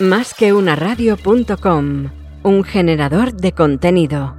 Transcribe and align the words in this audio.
Más 0.00 0.32
que 0.32 0.54
una 0.54 0.76
radio.com, 0.76 2.08
un 2.42 2.64
generador 2.64 3.34
de 3.34 3.52
contenido. 3.52 4.34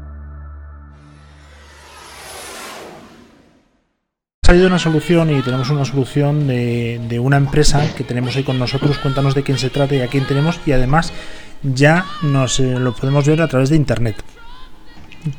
Ha 4.41 4.47
salido 4.47 4.65
una 4.65 4.79
solución 4.79 5.29
y 5.29 5.39
tenemos 5.43 5.69
una 5.69 5.85
solución 5.85 6.47
de, 6.47 7.19
una 7.21 7.37
empresa 7.37 7.93
que 7.95 8.03
tenemos 8.03 8.35
ahí 8.35 8.43
con 8.43 8.57
nosotros. 8.57 8.97
Cuéntanos 8.97 9.35
de 9.35 9.43
quién 9.43 9.59
se 9.59 9.69
trata 9.69 9.93
y 9.93 10.01
a 10.01 10.07
quién 10.07 10.25
tenemos 10.25 10.59
y 10.65 10.71
además 10.71 11.13
ya 11.61 12.07
nos 12.23 12.59
eh, 12.59 12.79
lo 12.79 12.95
podemos 12.95 13.27
ver 13.27 13.43
a 13.43 13.47
través 13.47 13.69
de 13.69 13.75
internet. 13.75 14.15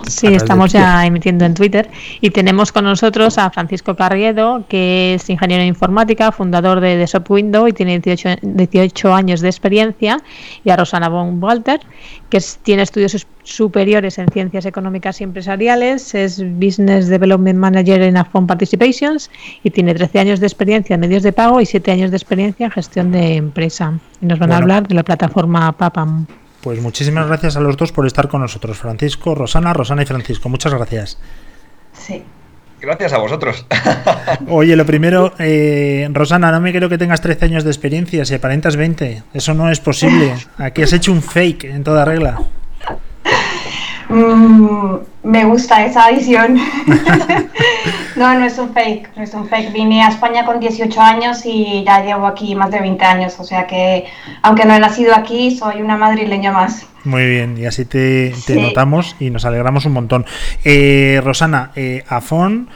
Sí, 0.06 0.28
estamos 0.28 0.72
ya 0.72 1.04
emitiendo 1.04 1.44
en 1.44 1.54
Twitter 1.54 1.90
y 2.20 2.30
tenemos 2.30 2.70
con 2.70 2.84
nosotros 2.84 3.38
a 3.38 3.50
Francisco 3.50 3.96
Carriedo, 3.96 4.64
que 4.68 5.14
es 5.14 5.28
ingeniero 5.28 5.62
en 5.62 5.68
informática, 5.68 6.30
fundador 6.30 6.80
de 6.80 6.96
The 6.96 7.06
Shop 7.06 7.30
Window 7.30 7.66
y 7.66 7.72
tiene 7.72 7.98
18, 7.98 8.40
18 8.42 9.14
años 9.14 9.40
de 9.40 9.48
experiencia, 9.48 10.18
y 10.64 10.70
a 10.70 10.76
Rosana 10.76 11.08
von 11.08 11.42
Walter, 11.42 11.80
que 12.28 12.36
es, 12.36 12.58
tiene 12.62 12.82
estudios 12.82 13.26
superiores 13.42 14.18
en 14.18 14.28
ciencias 14.28 14.66
económicas 14.66 15.20
y 15.20 15.24
empresariales, 15.24 16.14
es 16.14 16.38
Business 16.58 17.08
Development 17.08 17.58
Manager 17.58 18.02
en 18.02 18.16
Afon 18.16 18.46
Participations 18.46 19.30
y 19.64 19.70
tiene 19.70 19.94
13 19.94 20.20
años 20.20 20.40
de 20.40 20.46
experiencia 20.46 20.94
en 20.94 21.00
medios 21.00 21.22
de 21.22 21.32
pago 21.32 21.60
y 21.60 21.66
7 21.66 21.90
años 21.90 22.10
de 22.10 22.16
experiencia 22.16 22.66
en 22.66 22.72
gestión 22.72 23.10
de 23.10 23.36
empresa. 23.36 23.98
Y 24.20 24.26
nos 24.26 24.38
van 24.38 24.50
bueno. 24.50 24.54
a 24.54 24.58
hablar 24.58 24.88
de 24.88 24.94
la 24.94 25.02
plataforma 25.02 25.72
PAPAM. 25.72 26.26
Pues 26.62 26.80
muchísimas 26.80 27.26
gracias 27.26 27.56
a 27.56 27.60
los 27.60 27.76
dos 27.76 27.90
por 27.90 28.06
estar 28.06 28.28
con 28.28 28.40
nosotros, 28.40 28.78
Francisco, 28.78 29.34
Rosana, 29.34 29.72
Rosana 29.72 30.02
y 30.02 30.06
Francisco. 30.06 30.48
Muchas 30.48 30.72
gracias. 30.72 31.18
Sí. 31.92 32.22
Gracias 32.80 33.12
a 33.12 33.18
vosotros. 33.18 33.66
Oye, 34.48 34.76
lo 34.76 34.86
primero, 34.86 35.32
eh, 35.38 36.08
Rosana, 36.12 36.52
no 36.52 36.60
me 36.60 36.72
creo 36.72 36.88
que 36.88 36.98
tengas 36.98 37.20
13 37.20 37.46
años 37.46 37.64
de 37.64 37.70
experiencia, 37.70 38.24
si 38.24 38.34
aparentas 38.34 38.76
20. 38.76 39.24
Eso 39.34 39.54
no 39.54 39.70
es 39.70 39.80
posible. 39.80 40.34
Aquí 40.56 40.82
has 40.82 40.92
hecho 40.92 41.10
un 41.10 41.22
fake 41.22 41.64
en 41.64 41.82
toda 41.82 42.04
regla. 42.04 42.40
Mm, 44.08 44.96
me 45.24 45.44
gusta 45.44 45.84
esa 45.84 46.06
adición. 46.06 46.58
no, 48.16 48.38
no 48.38 48.44
es 48.44 48.58
un 48.58 48.72
fake, 48.72 49.16
no 49.16 49.22
es 49.22 49.34
un 49.34 49.48
fake. 49.48 49.72
Vine 49.72 50.02
a 50.02 50.08
España 50.08 50.44
con 50.44 50.60
18 50.60 51.00
años 51.00 51.44
y 51.44 51.84
ya 51.84 52.04
llevo 52.04 52.26
aquí 52.26 52.54
más 52.54 52.70
de 52.70 52.80
20 52.80 53.04
años, 53.04 53.38
o 53.38 53.44
sea 53.44 53.66
que 53.66 54.06
aunque 54.42 54.64
no 54.64 54.74
he 54.74 54.80
nacido 54.80 55.14
aquí, 55.14 55.56
soy 55.56 55.80
una 55.80 55.96
madrileña 55.96 56.52
más. 56.52 56.86
Muy 57.04 57.26
bien, 57.26 57.58
y 57.58 57.66
así 57.66 57.84
te, 57.84 58.30
te 58.30 58.54
sí. 58.54 58.60
notamos 58.60 59.16
y 59.18 59.30
nos 59.30 59.44
alegramos 59.44 59.86
un 59.86 59.92
montón. 59.92 60.26
Eh, 60.64 61.20
Rosana, 61.24 61.72
eh, 61.74 62.04
Afon, 62.08 62.68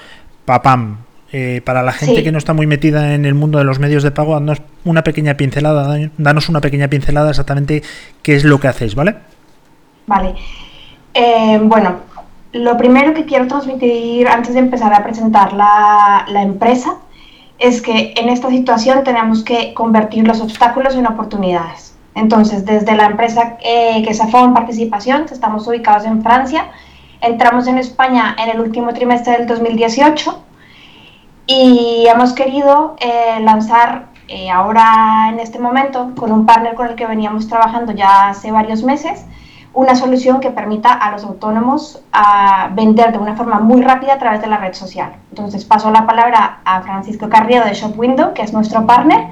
Papam, 0.44 0.98
eh, 1.32 1.60
para 1.64 1.82
la 1.82 1.92
gente 1.92 2.16
sí. 2.16 2.22
que 2.22 2.32
no 2.32 2.38
está 2.38 2.52
muy 2.52 2.66
metida 2.66 3.14
en 3.14 3.24
el 3.26 3.34
mundo 3.34 3.58
de 3.58 3.64
los 3.64 3.78
medios 3.78 4.02
de 4.02 4.10
pago, 4.10 4.34
danos 4.34 4.62
una 4.84 5.02
pequeña 5.02 5.36
pincelada, 5.36 5.98
danos 6.16 6.48
una 6.48 6.60
pequeña 6.60 6.88
pincelada 6.88 7.30
exactamente 7.30 7.82
qué 8.22 8.36
es 8.36 8.44
lo 8.44 8.58
que 8.58 8.68
hacéis, 8.68 8.94
¿vale? 8.94 9.16
Vale. 10.06 10.34
Eh, 11.12 11.58
bueno, 11.62 12.00
lo 12.58 12.76
primero 12.76 13.14
que 13.14 13.24
quiero 13.24 13.46
transmitir 13.46 14.28
antes 14.28 14.54
de 14.54 14.60
empezar 14.60 14.92
a 14.94 15.02
presentar 15.02 15.52
la, 15.52 16.26
la, 16.28 16.42
empresa 16.42 16.96
es 17.58 17.80
que 17.80 18.14
en 18.16 18.28
esta 18.28 18.48
situación 18.50 19.04
tenemos 19.04 19.42
que 19.42 19.74
convertir 19.74 20.26
los 20.26 20.40
obstáculos 20.40 20.94
en 20.94 21.06
oportunidades. 21.06 21.96
Entonces, 22.14 22.64
desde 22.64 22.96
la 22.96 23.06
empresa 23.06 23.58
eh, 23.62 24.02
que 24.02 24.10
es 24.10 24.20
Afon 24.20 24.54
Participación, 24.54 25.26
estamos 25.30 25.66
ubicados 25.68 26.06
en 26.06 26.22
Francia, 26.22 26.70
entramos 27.20 27.66
en 27.66 27.78
España 27.78 28.34
en 28.42 28.50
el 28.50 28.60
último 28.60 28.92
trimestre 28.94 29.34
del 29.34 29.46
2018 29.46 30.42
y 31.46 32.06
hemos 32.08 32.32
querido 32.32 32.96
eh, 33.00 33.40
lanzar 33.40 34.06
eh, 34.28 34.50
ahora 34.50 35.28
en 35.28 35.38
este 35.40 35.58
momento 35.58 36.12
con 36.16 36.32
un 36.32 36.46
partner 36.46 36.74
con 36.74 36.88
el 36.88 36.94
que 36.96 37.06
veníamos 37.06 37.48
trabajando 37.48 37.92
ya 37.92 38.30
hace 38.30 38.50
varios 38.50 38.82
meses, 38.82 39.24
una 39.74 39.94
solución 39.94 40.40
que 40.40 40.50
permita 40.50 40.92
a 40.92 41.10
los 41.10 41.24
autónomos 41.24 42.02
vender 42.72 43.12
de 43.12 43.18
una 43.18 43.36
forma 43.36 43.60
muy 43.60 43.82
rápida 43.82 44.14
a 44.14 44.18
través 44.18 44.40
de 44.40 44.46
la 44.46 44.56
red 44.56 44.74
social. 44.74 45.12
Entonces 45.30 45.64
paso 45.64 45.90
la 45.90 46.06
palabra 46.06 46.60
a 46.64 46.80
Francisco 46.82 47.28
Carriedo 47.28 47.64
de 47.64 47.74
Shop 47.74 47.98
Window, 47.98 48.32
que 48.32 48.42
es 48.42 48.52
nuestro 48.52 48.86
partner, 48.86 49.28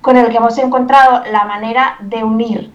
con 0.00 0.16
el 0.16 0.28
que 0.28 0.36
hemos 0.36 0.56
encontrado 0.58 1.22
la 1.32 1.44
manera 1.44 1.96
de 2.00 2.22
unir 2.22 2.72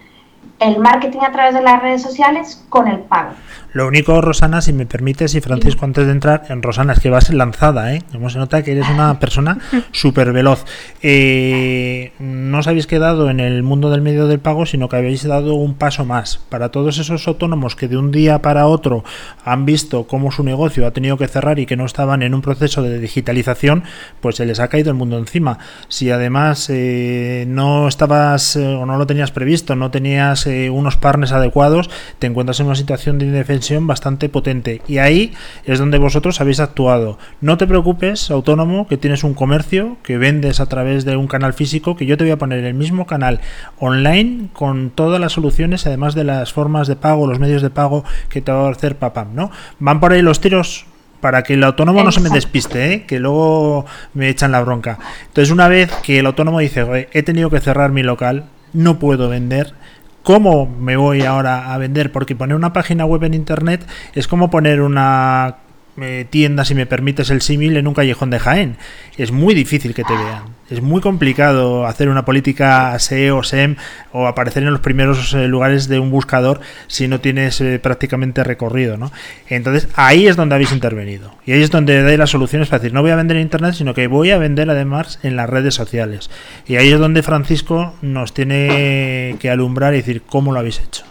el 0.64 0.80
marketing 0.80 1.20
a 1.20 1.32
través 1.32 1.54
de 1.54 1.62
las 1.62 1.82
redes 1.82 2.02
sociales 2.02 2.64
con 2.70 2.88
el 2.88 3.00
pago. 3.00 3.32
Lo 3.74 3.88
único, 3.88 4.22
Rosana, 4.22 4.62
si 4.62 4.72
me 4.72 4.86
permites, 4.86 5.34
y 5.34 5.42
Francisco, 5.42 5.84
antes 5.84 6.06
de 6.06 6.12
entrar, 6.12 6.44
en 6.50 6.62
Rosana, 6.62 6.94
es 6.94 7.00
que 7.00 7.10
vas 7.10 7.34
lanzada, 7.34 7.96
¿eh? 7.96 8.04
Como 8.12 8.30
se 8.30 8.38
nota 8.38 8.62
que 8.62 8.74
eres 8.74 8.88
una 8.88 9.20
persona 9.20 9.58
súper 9.92 10.32
veloz. 10.32 10.64
Eh, 11.02 12.12
no 12.20 12.60
os 12.60 12.68
habéis 12.68 12.86
quedado 12.86 13.32
en 13.32 13.40
el 13.40 13.64
mundo 13.64 13.90
del 13.90 14.02
medio 14.02 14.28
del 14.28 14.40
pago, 14.40 14.68
sino 14.68 14.90
que 14.90 14.98
habéis 14.98 15.24
dado 15.24 15.56
un 15.56 15.74
paso 15.74 16.06
más. 16.06 16.38
Para 16.50 16.70
todos 16.70 17.00
esos 17.00 17.28
autónomos 17.28 17.76
que 17.76 17.88
de 17.88 17.98
un 17.98 18.12
día 18.12 18.44
para 18.44 18.68
otro 18.68 19.04
han 19.44 19.66
visto 19.66 20.06
cómo 20.06 20.32
su 20.32 20.44
negocio 20.44 20.86
ha 20.86 20.92
tenido 20.92 21.18
que 21.18 21.28
cerrar 21.28 21.58
y 21.58 21.66
que 21.66 21.76
no 21.76 21.86
estaban 21.86 22.22
en 22.22 22.36
un 22.36 22.44
proceso 22.44 22.84
de 22.84 23.00
digitalización, 23.00 23.86
pues 24.22 24.36
se 24.36 24.46
les 24.46 24.60
ha 24.60 24.68
caído 24.68 24.92
el 24.92 24.98
mundo 24.98 25.18
encima. 25.18 25.58
Si 25.88 26.12
además 26.12 26.70
eh, 26.70 27.46
no 27.48 27.88
estabas 27.88 28.56
eh, 28.56 28.68
o 28.68 28.86
no 28.86 28.98
lo 28.98 29.08
tenías 29.08 29.32
previsto, 29.32 29.76
no 29.76 29.90
tenías 29.90 30.46
eh, 30.54 30.70
unos 30.70 30.98
partners 30.98 31.32
adecuados, 31.32 31.90
te 32.20 32.28
encuentras 32.28 32.60
en 32.60 32.68
una 32.68 32.76
situación 32.76 33.20
de 33.20 33.26
indefensión 33.26 33.88
bastante 33.88 34.30
potente 34.30 34.82
y 34.88 35.00
ahí 35.00 35.34
es 35.66 35.80
donde 35.80 35.98
vosotros 35.98 36.40
habéis 36.42 36.60
actuado. 36.60 37.18
No 37.42 37.58
te 37.58 37.68
preocupes, 37.68 38.30
autónomo, 38.32 38.88
que 38.88 38.98
tienes 38.98 39.24
un 39.24 39.34
comercio, 39.34 39.98
que 40.04 40.18
vendes 40.18 40.60
a 40.60 40.68
través 40.68 41.06
de 41.06 41.18
un 41.18 41.28
canal 41.28 41.54
físico, 41.54 41.96
que 41.96 42.06
yo 42.06 42.18
te 42.18 42.24
voy 42.24 42.32
a 42.32 42.38
poner 42.38 42.64
el 42.64 42.74
mismo 42.74 43.06
canal 43.06 43.42
online 43.80 44.50
con 44.54 44.92
todas 44.92 45.20
las 45.20 45.34
soluciones, 45.34 45.86
además 45.88 46.16
de 46.16 46.24
las 46.24 46.54
formas 46.54 46.88
de 46.88 46.96
pago, 46.96 47.28
los 47.28 47.40
medios 47.40 47.62
de 47.62 47.70
pago 47.70 48.04
que 48.30 48.42
te 48.42 48.52
va 48.52 48.68
a 48.68 48.72
hacer 48.72 48.98
Papam, 48.98 49.36
¿no? 49.36 49.52
Van 49.80 50.00
por 50.00 50.14
ahí 50.14 50.22
los 50.22 50.40
tiros 50.40 50.86
para 51.24 51.44
que 51.44 51.54
el 51.54 51.64
autónomo 51.64 52.00
Exacto. 52.00 52.20
no 52.20 52.24
se 52.26 52.30
me 52.30 52.36
despiste, 52.36 52.94
¿eh? 52.94 53.04
que 53.06 53.18
luego 53.18 53.86
me 54.14 54.28
echan 54.28 54.52
la 54.52 54.62
bronca. 54.62 55.00
Entonces, 55.28 55.52
una 55.52 55.70
vez 55.70 55.90
que 56.04 56.20
el 56.20 56.26
autónomo 56.26 56.60
dice, 56.60 57.08
he 57.14 57.24
tenido 57.24 57.50
que 57.50 57.62
cerrar 57.62 57.94
mi 57.94 58.04
local, 58.04 58.50
no 58.74 59.00
puedo 59.00 59.30
vender, 59.30 59.74
¿Cómo 60.24 60.66
me 60.66 60.96
voy 60.96 61.24
ahora 61.24 61.74
a 61.74 61.78
vender? 61.78 62.12
Porque 62.14 62.34
poner 62.34 62.56
una 62.56 62.72
página 62.72 63.06
web 63.06 63.24
en 63.26 63.34
internet 63.34 63.86
es 64.14 64.28
como 64.28 64.50
poner 64.50 64.82
una 64.82 65.58
eh, 66.02 66.26
tienda, 66.28 66.66
si 66.66 66.74
me 66.74 66.88
permites 66.88 67.30
el 67.30 67.42
símil, 67.42 67.78
en 67.78 67.88
un 67.88 67.94
callejón 67.94 68.32
de 68.32 68.40
Jaén. 68.40 68.78
Es 69.18 69.32
muy 69.32 69.54
difícil 69.54 69.94
que 69.94 70.04
te 70.04 70.14
vean. 70.14 70.44
Es 70.70 70.82
muy 70.82 71.02
complicado 71.02 71.86
hacer 71.86 72.10
una 72.10 72.26
política 72.26 72.98
SEO, 72.98 73.44
SEM 73.44 73.76
o 74.12 74.26
aparecer 74.26 74.64
en 74.64 74.72
los 74.72 74.80
primeros 74.80 75.34
eh, 75.36 75.48
lugares 75.48 75.88
de 75.88 76.00
un 76.00 76.10
buscador 76.10 76.62
si 76.88 77.08
no 77.08 77.20
tienes 77.20 77.62
eh, 77.62 77.78
prácticamente 77.78 78.44
recorrido. 78.44 78.98
¿no? 78.98 79.12
Entonces 79.50 79.88
ahí 79.96 80.28
es 80.28 80.36
donde 80.36 80.56
habéis 80.56 80.72
intervenido. 80.72 81.36
Y 81.46 81.52
ahí 81.52 81.62
es 81.62 81.70
donde 81.70 82.02
dais 82.02 82.18
las 82.18 82.32
soluciones 82.32 82.70
para 82.70 82.80
decir, 82.80 82.94
no 82.94 83.04
voy 83.04 83.12
a 83.12 83.16
vender 83.16 83.38
en 83.38 83.44
Internet, 83.44 83.76
sino 83.76 83.94
que 83.94 84.08
voy 84.08 84.32
a 84.32 84.40
vender 84.40 84.70
además 84.72 85.20
en 85.22 85.36
las 85.36 85.50
redes 85.50 85.76
sociales. 85.76 86.32
Y 86.66 86.78
ahí 86.78 86.92
es 86.92 87.00
donde 87.00 87.22
Francisco 87.22 87.94
nos 88.02 88.34
tiene 88.34 89.36
que 89.40 89.52
alumbrar 89.52 89.94
y 89.94 89.98
decir 89.98 90.24
cómo 90.24 90.54
lo 90.54 90.60
habéis 90.60 90.80
hecho. 90.80 91.04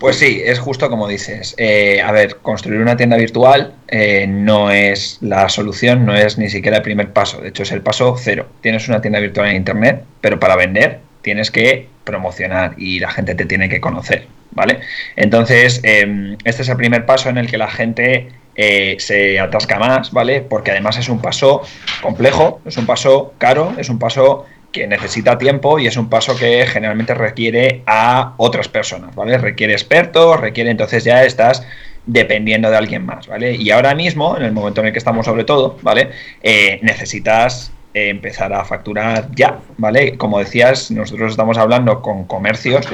Pues 0.00 0.16
sí, 0.16 0.40
es 0.42 0.58
justo 0.58 0.88
como 0.88 1.06
dices. 1.06 1.54
Eh, 1.58 2.00
a 2.00 2.10
ver, 2.10 2.36
construir 2.36 2.80
una 2.80 2.96
tienda 2.96 3.18
virtual 3.18 3.74
eh, 3.86 4.26
no 4.26 4.70
es 4.70 5.18
la 5.20 5.48
solución, 5.50 6.06
no 6.06 6.16
es 6.16 6.38
ni 6.38 6.48
siquiera 6.48 6.78
el 6.78 6.82
primer 6.82 7.12
paso. 7.12 7.42
De 7.42 7.50
hecho, 7.50 7.64
es 7.64 7.70
el 7.70 7.82
paso 7.82 8.16
cero. 8.18 8.48
Tienes 8.62 8.88
una 8.88 9.02
tienda 9.02 9.20
virtual 9.20 9.50
en 9.50 9.56
Internet, 9.56 10.02
pero 10.22 10.40
para 10.40 10.56
vender 10.56 11.00
tienes 11.20 11.50
que 11.50 11.86
promocionar 12.04 12.74
y 12.78 12.98
la 12.98 13.10
gente 13.10 13.34
te 13.34 13.44
tiene 13.44 13.68
que 13.68 13.82
conocer, 13.82 14.26
¿vale? 14.52 14.80
Entonces, 15.16 15.80
eh, 15.84 16.36
este 16.44 16.62
es 16.62 16.68
el 16.70 16.76
primer 16.78 17.04
paso 17.04 17.28
en 17.28 17.36
el 17.36 17.46
que 17.46 17.58
la 17.58 17.68
gente 17.68 18.28
eh, 18.56 18.96
se 18.98 19.38
atasca 19.38 19.78
más, 19.78 20.12
¿vale? 20.12 20.40
Porque 20.40 20.70
además 20.70 20.96
es 20.98 21.10
un 21.10 21.20
paso 21.20 21.62
complejo, 22.02 22.60
es 22.64 22.76
un 22.78 22.86
paso 22.86 23.34
caro, 23.38 23.74
es 23.76 23.90
un 23.90 23.98
paso 23.98 24.46
que 24.72 24.86
necesita 24.86 25.38
tiempo 25.38 25.78
y 25.78 25.86
es 25.86 25.96
un 25.96 26.08
paso 26.08 26.36
que 26.36 26.66
generalmente 26.66 27.14
requiere 27.14 27.82
a 27.86 28.34
otras 28.36 28.68
personas, 28.68 29.14
¿vale? 29.14 29.36
Requiere 29.38 29.72
expertos, 29.72 30.40
requiere 30.40 30.70
entonces 30.70 31.04
ya 31.04 31.24
estás 31.24 31.66
dependiendo 32.06 32.70
de 32.70 32.76
alguien 32.76 33.04
más, 33.04 33.26
¿vale? 33.26 33.54
Y 33.54 33.70
ahora 33.70 33.94
mismo, 33.94 34.36
en 34.36 34.44
el 34.44 34.52
momento 34.52 34.80
en 34.80 34.88
el 34.88 34.92
que 34.92 34.98
estamos 34.98 35.26
sobre 35.26 35.44
todo, 35.44 35.78
¿vale? 35.82 36.10
Eh, 36.42 36.78
necesitas 36.82 37.72
empezar 37.92 38.52
a 38.52 38.64
facturar 38.64 39.28
ya, 39.34 39.58
¿vale? 39.76 40.16
Como 40.16 40.38
decías, 40.38 40.90
nosotros 40.92 41.32
estamos 41.32 41.58
hablando 41.58 42.00
con 42.02 42.24
comercios 42.24 42.86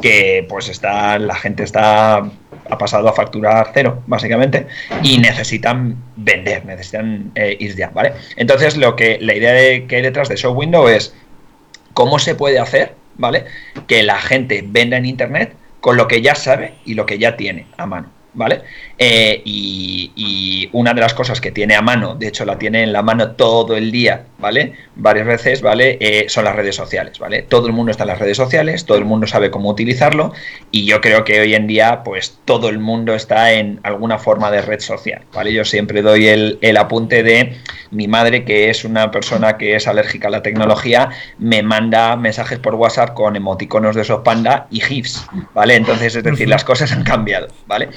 que 0.00 0.46
pues 0.48 0.68
está, 0.68 1.18
la 1.18 1.34
gente 1.34 1.64
está 1.64 2.22
ha 2.70 2.78
pasado 2.78 3.08
a 3.08 3.12
facturar 3.12 3.70
cero, 3.74 4.02
básicamente, 4.06 4.66
y 5.02 5.18
necesitan 5.18 5.96
vender, 6.16 6.64
necesitan 6.64 7.30
eh, 7.34 7.56
ir 7.58 7.76
ya, 7.76 7.90
¿vale? 7.90 8.12
Entonces, 8.36 8.76
lo 8.76 8.96
que 8.96 9.18
la 9.20 9.34
idea 9.34 9.52
de, 9.52 9.86
que 9.86 9.96
hay 9.96 10.02
detrás 10.02 10.28
de 10.28 10.36
Show 10.36 10.54
Window 10.54 10.88
es 10.88 11.14
cómo 11.94 12.18
se 12.18 12.34
puede 12.34 12.58
hacer, 12.58 12.94
¿vale? 13.16 13.46
Que 13.86 14.02
la 14.02 14.18
gente 14.18 14.62
venda 14.66 14.96
en 14.96 15.06
Internet 15.06 15.54
con 15.80 15.96
lo 15.96 16.08
que 16.08 16.20
ya 16.20 16.34
sabe 16.34 16.74
y 16.84 16.94
lo 16.94 17.06
que 17.06 17.18
ya 17.18 17.36
tiene 17.36 17.66
a 17.76 17.86
mano. 17.86 18.10
¿Vale? 18.34 18.62
Eh, 18.98 19.42
y, 19.44 20.68
una 20.72 20.92
de 20.92 21.00
las 21.00 21.14
cosas 21.14 21.40
que 21.40 21.52
tiene 21.52 21.74
a 21.74 21.82
mano, 21.82 22.14
de 22.14 22.28
hecho 22.28 22.44
la 22.44 22.58
tiene 22.58 22.82
en 22.82 22.92
la 22.92 23.02
mano 23.02 23.32
todo 23.32 23.76
el 23.76 23.92
día, 23.92 24.24
¿vale? 24.38 24.72
Varias 24.96 25.26
veces, 25.26 25.62
¿vale? 25.62 25.98
Eh, 26.00 26.26
son 26.28 26.44
las 26.44 26.56
redes 26.56 26.74
sociales, 26.74 27.18
¿vale? 27.18 27.42
Todo 27.42 27.66
el 27.66 27.72
mundo 27.72 27.90
está 27.90 28.04
en 28.04 28.08
las 28.08 28.18
redes 28.18 28.36
sociales, 28.36 28.86
todo 28.86 28.98
el 28.98 29.04
mundo 29.04 29.26
sabe 29.26 29.50
cómo 29.50 29.68
utilizarlo 29.68 30.32
y 30.70 30.84
yo 30.84 31.00
creo 31.00 31.24
que 31.24 31.40
hoy 31.40 31.54
en 31.54 31.66
día, 31.66 32.02
pues 32.04 32.38
todo 32.44 32.68
el 32.68 32.78
mundo 32.78 33.14
está 33.14 33.52
en 33.52 33.78
alguna 33.82 34.18
forma 34.18 34.50
de 34.50 34.62
red 34.62 34.80
social, 34.80 35.22
¿vale? 35.32 35.52
Yo 35.52 35.64
siempre 35.64 36.02
doy 36.02 36.26
el, 36.26 36.58
el 36.60 36.76
apunte 36.76 37.22
de 37.22 37.56
mi 37.90 38.08
madre, 38.08 38.44
que 38.44 38.70
es 38.70 38.84
una 38.84 39.10
persona 39.10 39.56
que 39.56 39.76
es 39.76 39.86
alérgica 39.86 40.28
a 40.28 40.30
la 40.30 40.42
tecnología, 40.42 41.10
me 41.38 41.62
manda 41.62 42.16
mensajes 42.16 42.58
por 42.58 42.74
WhatsApp 42.74 43.14
con 43.14 43.36
emoticonos 43.36 43.94
de 43.94 44.02
esos 44.02 44.22
panda 44.22 44.66
y 44.70 44.80
GIFs, 44.80 45.26
¿vale? 45.54 45.76
Entonces, 45.76 46.16
es 46.16 46.24
decir, 46.24 46.48
las 46.48 46.64
cosas 46.64 46.92
han 46.92 47.04
cambiado, 47.04 47.48
¿vale? 47.66 47.88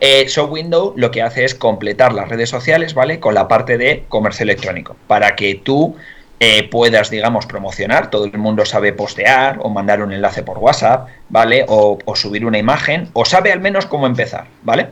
Eh, 0.00 0.26
Window 0.48 0.94
lo 0.96 1.10
que 1.10 1.22
hace 1.22 1.44
es 1.44 1.54
completar 1.54 2.12
las 2.12 2.28
redes 2.28 2.48
sociales, 2.48 2.94
¿vale? 2.94 3.20
Con 3.20 3.34
la 3.34 3.48
parte 3.48 3.78
de 3.78 4.04
comercio 4.08 4.44
electrónico, 4.44 4.96
para 5.06 5.36
que 5.36 5.54
tú 5.56 5.96
eh, 6.42 6.62
puedas, 6.70 7.10
digamos, 7.10 7.44
promocionar, 7.44 8.08
todo 8.08 8.24
el 8.24 8.38
mundo 8.38 8.64
sabe 8.64 8.94
postear 8.94 9.58
o 9.60 9.68
mandar 9.68 10.02
un 10.02 10.10
enlace 10.10 10.42
por 10.42 10.56
WhatsApp, 10.56 11.06
¿vale? 11.28 11.66
O, 11.68 11.98
subir 12.14 12.46
una 12.46 12.56
imagen, 12.56 13.10
o 13.12 13.26
sabe 13.26 13.52
al 13.52 13.60
menos 13.60 13.84
cómo 13.84 14.06
empezar, 14.06 14.46
¿vale? 14.62 14.88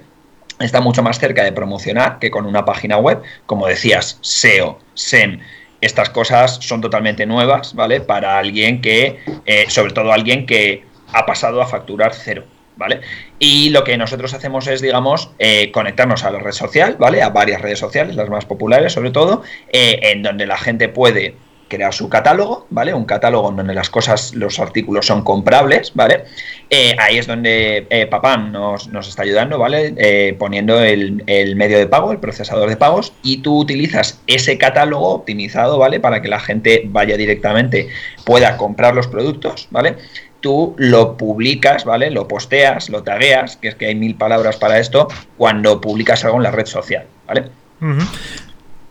Está 0.60 0.82
mucho 0.82 1.02
más 1.02 1.18
cerca 1.18 1.42
de 1.44 1.52
promocionar 1.52 2.18
que 2.18 2.30
con 2.30 2.44
una 2.44 2.66
página 2.66 2.98
web, 2.98 3.22
como 3.46 3.66
decías, 3.66 4.18
SEO, 4.20 4.78
SEM, 4.92 5.40
estas 5.80 6.10
cosas 6.10 6.58
son 6.60 6.82
totalmente 6.82 7.24
nuevas, 7.24 7.74
¿vale? 7.74 8.02
Para 8.02 8.38
alguien 8.38 8.82
que, 8.82 9.18
eh, 9.46 9.64
sobre 9.68 9.94
todo 9.94 10.12
alguien 10.12 10.44
que 10.44 10.84
ha 11.14 11.24
pasado 11.24 11.62
a 11.62 11.66
facturar 11.66 12.12
cero, 12.12 12.44
¿vale? 12.78 13.00
Y 13.38 13.70
lo 13.70 13.84
que 13.84 13.98
nosotros 13.98 14.32
hacemos 14.32 14.66
es, 14.68 14.80
digamos, 14.80 15.30
eh, 15.38 15.70
conectarnos 15.72 16.24
a 16.24 16.30
la 16.30 16.38
red 16.38 16.52
social, 16.52 16.96
¿vale? 16.98 17.22
A 17.22 17.28
varias 17.28 17.60
redes 17.60 17.80
sociales, 17.80 18.16
las 18.16 18.30
más 18.30 18.46
populares 18.46 18.92
sobre 18.92 19.10
todo, 19.10 19.42
eh, 19.70 19.98
en 20.02 20.22
donde 20.22 20.46
la 20.46 20.56
gente 20.56 20.88
puede 20.88 21.34
crear 21.66 21.92
su 21.92 22.08
catálogo, 22.08 22.66
¿vale? 22.70 22.94
Un 22.94 23.04
catálogo 23.04 23.50
en 23.50 23.56
donde 23.56 23.74
las 23.74 23.90
cosas, 23.90 24.34
los 24.34 24.58
artículos 24.58 25.04
son 25.04 25.22
comprables, 25.22 25.92
¿vale? 25.94 26.24
Eh, 26.70 26.96
ahí 26.98 27.18
es 27.18 27.26
donde 27.26 27.86
eh, 27.90 28.06
Papam 28.06 28.52
nos, 28.52 28.88
nos, 28.88 29.06
está 29.06 29.22
ayudando, 29.22 29.58
¿vale? 29.58 30.34
poniendo 30.38 30.82
el, 30.82 31.22
el, 31.26 31.56
medio 31.56 31.76
de 31.76 31.86
pago, 31.86 32.10
el 32.10 32.20
procesador 32.20 32.70
de 32.70 32.78
pagos, 32.78 33.12
y 33.22 33.42
tú 33.42 33.58
utilizas 33.58 34.22
ese 34.26 34.56
catálogo 34.56 35.10
optimizado, 35.10 35.76
¿vale? 35.76 36.00
Para 36.00 36.22
que 36.22 36.28
la 36.28 36.40
gente 36.40 36.84
vaya 36.86 37.18
directamente, 37.18 37.88
pueda 38.24 38.56
comprar 38.56 38.94
los 38.94 39.08
productos, 39.08 39.68
¿vale? 39.70 39.96
Tú 40.40 40.74
lo 40.78 41.16
publicas, 41.16 41.84
¿vale? 41.84 42.10
Lo 42.10 42.28
posteas, 42.28 42.88
lo 42.90 43.02
tagueas, 43.02 43.56
que 43.56 43.68
es 43.68 43.74
que 43.74 43.86
hay 43.86 43.94
mil 43.94 44.14
palabras 44.14 44.56
para 44.56 44.78
esto, 44.78 45.08
cuando 45.36 45.80
publicas 45.80 46.24
algo 46.24 46.36
en 46.36 46.44
la 46.44 46.50
red 46.50 46.66
social, 46.66 47.06
¿vale? 47.26 47.50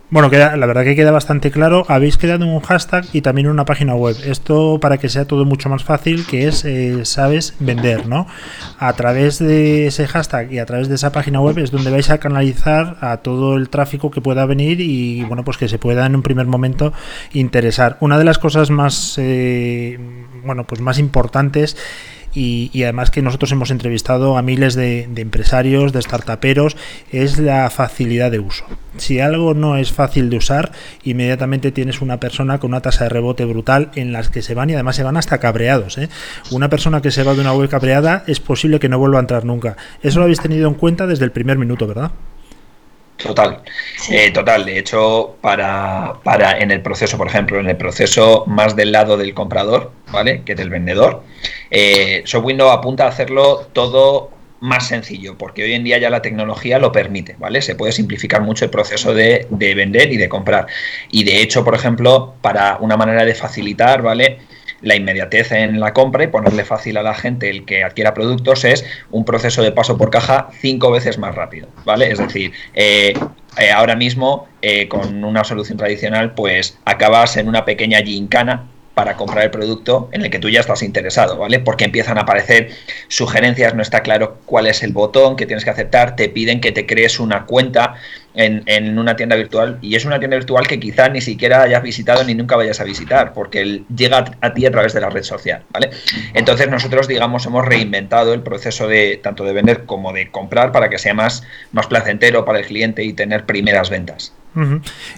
Bueno, 0.09 0.29
queda, 0.29 0.55
la 0.55 0.65
verdad 0.65 0.85
que 0.85 0.95
queda 0.95 1.11
bastante 1.11 1.51
claro. 1.51 1.83
Habéis 1.89 2.17
creado 2.17 2.45
un 2.45 2.61
hashtag 2.61 3.03
y 3.11 3.19
también 3.19 3.47
una 3.47 3.65
página 3.65 3.93
web. 3.93 4.15
Esto 4.23 4.79
para 4.79 4.97
que 4.97 5.09
sea 5.09 5.25
todo 5.25 5.43
mucho 5.43 5.67
más 5.67 5.83
fácil, 5.83 6.25
que 6.25 6.47
es, 6.47 6.63
eh, 6.63 7.03
sabes, 7.03 7.55
vender, 7.59 8.07
¿no? 8.07 8.25
A 8.79 8.93
través 8.93 9.37
de 9.37 9.87
ese 9.87 10.07
hashtag 10.07 10.53
y 10.53 10.59
a 10.59 10.65
través 10.65 10.87
de 10.87 10.95
esa 10.95 11.11
página 11.11 11.41
web 11.41 11.59
es 11.59 11.71
donde 11.71 11.91
vais 11.91 12.09
a 12.09 12.19
canalizar 12.19 12.95
a 13.01 13.17
todo 13.17 13.57
el 13.57 13.67
tráfico 13.67 14.09
que 14.09 14.21
pueda 14.21 14.45
venir 14.45 14.79
y, 14.79 15.25
bueno, 15.25 15.43
pues 15.43 15.57
que 15.57 15.67
se 15.67 15.77
pueda 15.77 16.05
en 16.05 16.15
un 16.15 16.23
primer 16.23 16.45
momento 16.47 16.93
interesar. 17.33 17.97
Una 17.99 18.17
de 18.17 18.23
las 18.23 18.39
cosas 18.39 18.69
más, 18.69 19.15
eh, 19.17 19.99
bueno, 20.45 20.63
pues 20.63 20.79
más 20.79 20.99
importantes 20.99 21.75
y, 22.39 22.83
además 22.83 23.09
que 23.09 23.23
nosotros 23.23 23.51
hemos 23.51 23.71
entrevistado 23.71 24.37
a 24.37 24.43
miles 24.43 24.75
de, 24.75 25.09
empresarios, 25.15 25.91
de 25.91 26.03
startuperos, 26.03 26.77
es 27.11 27.39
la 27.39 27.67
facilidad 27.71 28.29
de 28.29 28.37
uso. 28.37 28.63
Si 28.97 29.19
algo 29.19 29.55
no 29.55 29.75
es 29.75 29.91
fácil 29.91 30.29
de 30.29 30.37
usar, 30.37 30.71
inmediatamente 31.03 31.71
tienes 31.71 31.99
una 31.99 32.19
persona 32.19 32.59
con 32.59 32.71
una 32.71 32.81
tasa 32.81 33.05
de 33.05 33.09
rebote 33.09 33.43
brutal 33.45 33.89
en 33.95 34.13
las 34.13 34.29
que 34.29 34.43
se 34.43 34.53
van 34.53 34.69
y 34.69 34.75
además 34.75 34.95
se 34.95 35.03
van 35.03 35.17
hasta 35.17 35.39
cabreados. 35.39 35.97
¿eh? 35.97 36.09
Una 36.51 36.69
persona 36.69 37.01
que 37.01 37.09
se 37.09 37.23
va 37.23 37.33
de 37.33 37.41
una 37.41 37.53
web 37.53 37.69
cabreada 37.69 38.23
es 38.27 38.39
posible 38.39 38.79
que 38.79 38.89
no 38.89 38.99
vuelva 38.99 39.17
a 39.17 39.21
entrar 39.21 39.43
nunca. 39.43 39.75
Eso 40.03 40.19
lo 40.19 40.25
habéis 40.25 40.39
tenido 40.39 40.67
en 40.67 40.75
cuenta 40.75 41.07
desde 41.07 41.25
el 41.25 41.31
primer 41.31 41.57
minuto, 41.57 41.87
¿verdad? 41.87 42.11
Total, 43.17 43.63
eh, 44.11 44.29
total. 44.31 44.63
De 44.63 44.77
hecho, 44.77 45.37
para, 45.41 46.13
para 46.23 46.59
en 46.59 46.69
el 46.69 46.81
proceso, 46.81 47.17
por 47.17 47.27
ejemplo, 47.27 47.59
en 47.59 47.67
el 47.67 47.75
proceso 47.75 48.43
más 48.45 48.75
del 48.75 48.91
lado 48.91 49.17
del 49.17 49.33
comprador, 49.33 49.91
¿vale? 50.11 50.43
Que 50.43 50.53
del 50.53 50.69
vendedor, 50.69 51.23
eh, 51.71 52.23
apunta 52.71 53.05
a 53.05 53.09
hacerlo 53.09 53.67
todo 53.73 54.31
más 54.59 54.87
sencillo, 54.87 55.37
porque 55.37 55.63
hoy 55.63 55.73
en 55.73 55.83
día 55.83 55.97
ya 55.99 56.09
la 56.09 56.21
tecnología 56.21 56.79
lo 56.79 56.91
permite, 56.91 57.35
¿vale? 57.37 57.61
Se 57.61 57.75
puede 57.75 57.91
simplificar 57.91 58.41
mucho 58.41 58.65
el 58.65 58.71
proceso 58.71 59.13
de, 59.13 59.45
de 59.49 59.75
vender 59.75 60.11
y 60.11 60.17
de 60.17 60.29
comprar. 60.29 60.65
Y 61.11 61.23
de 61.23 61.41
hecho, 61.41 61.63
por 61.63 61.75
ejemplo, 61.75 62.33
para 62.41 62.77
una 62.77 62.97
manera 62.97 63.23
de 63.23 63.35
facilitar, 63.35 64.01
¿vale? 64.01 64.39
la 64.81 64.95
inmediatez 64.95 65.51
en 65.51 65.79
la 65.79 65.93
compra 65.93 66.23
y 66.23 66.27
ponerle 66.27 66.63
fácil 66.63 66.97
a 66.97 67.03
la 67.03 67.13
gente 67.13 67.49
el 67.49 67.65
que 67.65 67.83
adquiera 67.83 68.13
productos 68.13 68.63
es 68.63 68.85
un 69.11 69.25
proceso 69.25 69.63
de 69.63 69.71
paso 69.71 69.97
por 69.97 70.09
caja 70.09 70.49
cinco 70.59 70.91
veces 70.91 71.17
más 71.17 71.35
rápido, 71.35 71.67
¿vale? 71.85 72.11
Es 72.11 72.19
decir, 72.19 72.51
eh, 72.75 73.13
eh, 73.57 73.71
ahora 73.71 73.95
mismo 73.95 74.47
eh, 74.61 74.87
con 74.87 75.23
una 75.23 75.43
solución 75.43 75.77
tradicional 75.77 76.33
pues 76.33 76.77
acabas 76.85 77.37
en 77.37 77.47
una 77.47 77.65
pequeña 77.65 78.01
gincana 78.01 78.67
para 78.97 79.15
comprar 79.15 79.45
el 79.45 79.51
producto 79.51 80.09
en 80.11 80.23
el 80.23 80.31
que 80.31 80.39
tú 80.39 80.49
ya 80.49 80.59
estás 80.59 80.81
interesado, 80.81 81.37
¿vale? 81.37 81.59
Porque 81.59 81.85
empiezan 81.85 82.17
a 82.17 82.21
aparecer 82.21 82.71
sugerencias, 83.09 83.75
no 83.75 83.83
está 83.83 84.01
claro 84.01 84.39
cuál 84.47 84.65
es 84.65 84.81
el 84.81 84.91
botón 84.91 85.35
que 85.35 85.45
tienes 85.45 85.63
que 85.63 85.69
aceptar, 85.69 86.15
te 86.15 86.29
piden 86.29 86.59
que 86.61 86.71
te 86.71 86.87
crees 86.87 87.19
una 87.19 87.45
cuenta 87.45 87.93
en, 88.33 88.97
una 88.97 89.15
tienda 89.15 89.35
virtual 89.35 89.77
y 89.83 89.93
es 89.93 90.05
una 90.05 90.17
tienda 90.17 90.37
virtual 90.37 90.65
que 90.65 90.79
quizá 90.79 91.09
ni 91.09 91.21
siquiera 91.21 91.61
hayas 91.61 91.83
visitado 91.83 92.23
ni 92.23 92.33
nunca 92.33 92.55
vayas 92.55 92.81
a 92.81 92.85
visitar, 92.85 93.33
porque 93.33 93.83
llega 93.95 94.25
a, 94.41 94.53
ti 94.55 94.65
a 94.65 94.71
través 94.71 94.93
de 94.93 95.01
la 95.01 95.11
red 95.11 95.21
social, 95.21 95.61
¿vale? 95.69 95.91
Entonces 96.33 96.67
nosotros, 96.67 97.07
digamos, 97.07 97.45
hemos 97.45 97.63
reinventado 97.67 98.33
el 98.33 98.41
proceso 98.41 98.87
de 98.87 99.19
tanto 99.21 99.43
de 99.43 99.53
vender 99.53 99.85
como 99.85 100.11
de 100.11 100.31
comprar 100.31 100.71
para 100.71 100.89
que 100.89 100.97
sea 100.97 101.13
más, 101.13 101.43
más 101.71 101.85
placentero 101.85 102.45
para 102.45 102.57
el 102.57 102.65
cliente 102.65 103.03
y 103.03 103.13
tener 103.13 103.45
primeras 103.45 103.91
ventas. 103.91 104.33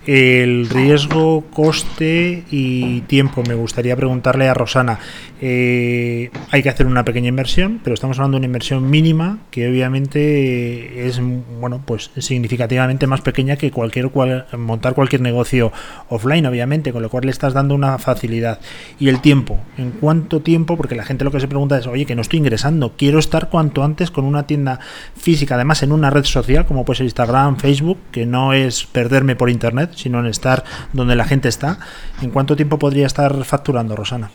El 0.06 0.70
riesgo, 0.70 1.46
coste 1.52 2.44
y 2.52 3.02
tiempo. 3.02 3.44
Me 3.48 3.54
gustaría 3.56 3.96
preguntarle 3.96 4.48
a 4.48 4.54
Rosana. 4.54 5.00
Eh, 5.42 6.32
hay 6.52 6.64
que 6.64 6.70
hacer 6.70 6.86
una 6.86 7.06
pequeña 7.06 7.30
inversión, 7.30 7.80
pero 7.84 7.94
estamos 7.94 8.18
hablando 8.18 8.36
de 8.36 8.40
una 8.40 8.48
inversión 8.48 8.90
mínima 8.90 9.40
que 9.52 9.70
obviamente 9.70 11.08
es 11.08 11.22
bueno, 11.60 11.82
pues 11.86 12.12
significativamente 12.18 13.08
más 13.08 13.22
pequeña 13.22 13.56
que 13.56 13.72
cualquier 13.72 14.12
montar 14.58 14.94
cualquier 14.94 15.22
negocio 15.22 15.72
offline, 16.10 16.46
obviamente, 16.46 16.92
con 16.92 17.02
lo 17.02 17.10
cual 17.10 17.26
le 17.26 17.32
estás 17.32 17.54
dando 17.54 17.76
una 17.76 17.98
facilidad. 17.98 18.60
Y 19.00 19.08
el 19.10 19.22
tiempo. 19.22 19.60
¿En 19.78 19.92
cuánto 19.92 20.42
tiempo? 20.42 20.76
Porque 20.76 20.96
la 20.96 21.06
gente 21.06 21.24
lo 21.24 21.32
que 21.32 21.40
se 21.40 21.48
pregunta 21.48 21.78
es, 21.78 21.88
oye, 21.88 22.06
que 22.06 22.16
no 22.16 22.22
estoy 22.22 22.40
ingresando, 22.40 22.94
quiero 22.98 23.20
estar 23.20 23.50
cuanto 23.50 23.84
antes 23.84 24.12
con 24.12 24.26
una 24.26 24.44
tienda 24.44 24.80
física, 25.16 25.56
además 25.56 25.84
en 25.84 25.92
una 25.92 26.10
red 26.10 26.26
social 26.26 26.66
como 26.66 26.86
puede 26.86 26.98
ser 26.98 27.06
Instagram, 27.06 27.58
Facebook, 27.58 27.98
que 28.12 28.26
no 28.26 28.54
es 28.54 28.86
perderme 28.86 29.29
por 29.36 29.50
internet, 29.50 29.92
sino 29.96 30.20
en 30.20 30.28
estar 30.28 30.64
donde 30.94 31.16
la 31.16 31.26
gente 31.26 31.50
está. 31.50 31.78
¿En 32.22 32.32
cuánto 32.32 32.56
tiempo 32.56 32.78
podría 32.78 33.08
estar 33.08 33.44
facturando, 33.44 33.96
Rosana? 33.96 34.32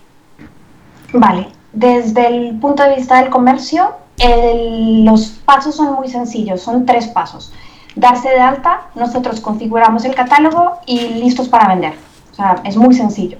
Vale, 1.12 1.48
desde 1.72 2.26
el 2.26 2.58
punto 2.58 2.82
de 2.82 2.96
vista 2.96 3.20
del 3.20 3.30
comercio, 3.30 3.92
los 5.04 5.26
pasos 5.44 5.76
son 5.76 5.94
muy 5.94 6.08
sencillos, 6.08 6.60
son 6.60 6.86
tres 6.86 7.08
pasos. 7.08 7.52
Darse 7.96 8.28
de 8.28 8.40
alta, 8.40 8.88
nosotros 8.94 9.40
configuramos 9.40 10.04
el 10.04 10.14
catálogo 10.14 10.78
y 10.86 10.98
listos 11.14 11.48
para 11.48 11.68
vender. 11.68 11.94
O 12.32 12.34
sea, 12.34 12.56
es 12.64 12.76
muy 12.76 12.94
sencillo. 12.94 13.38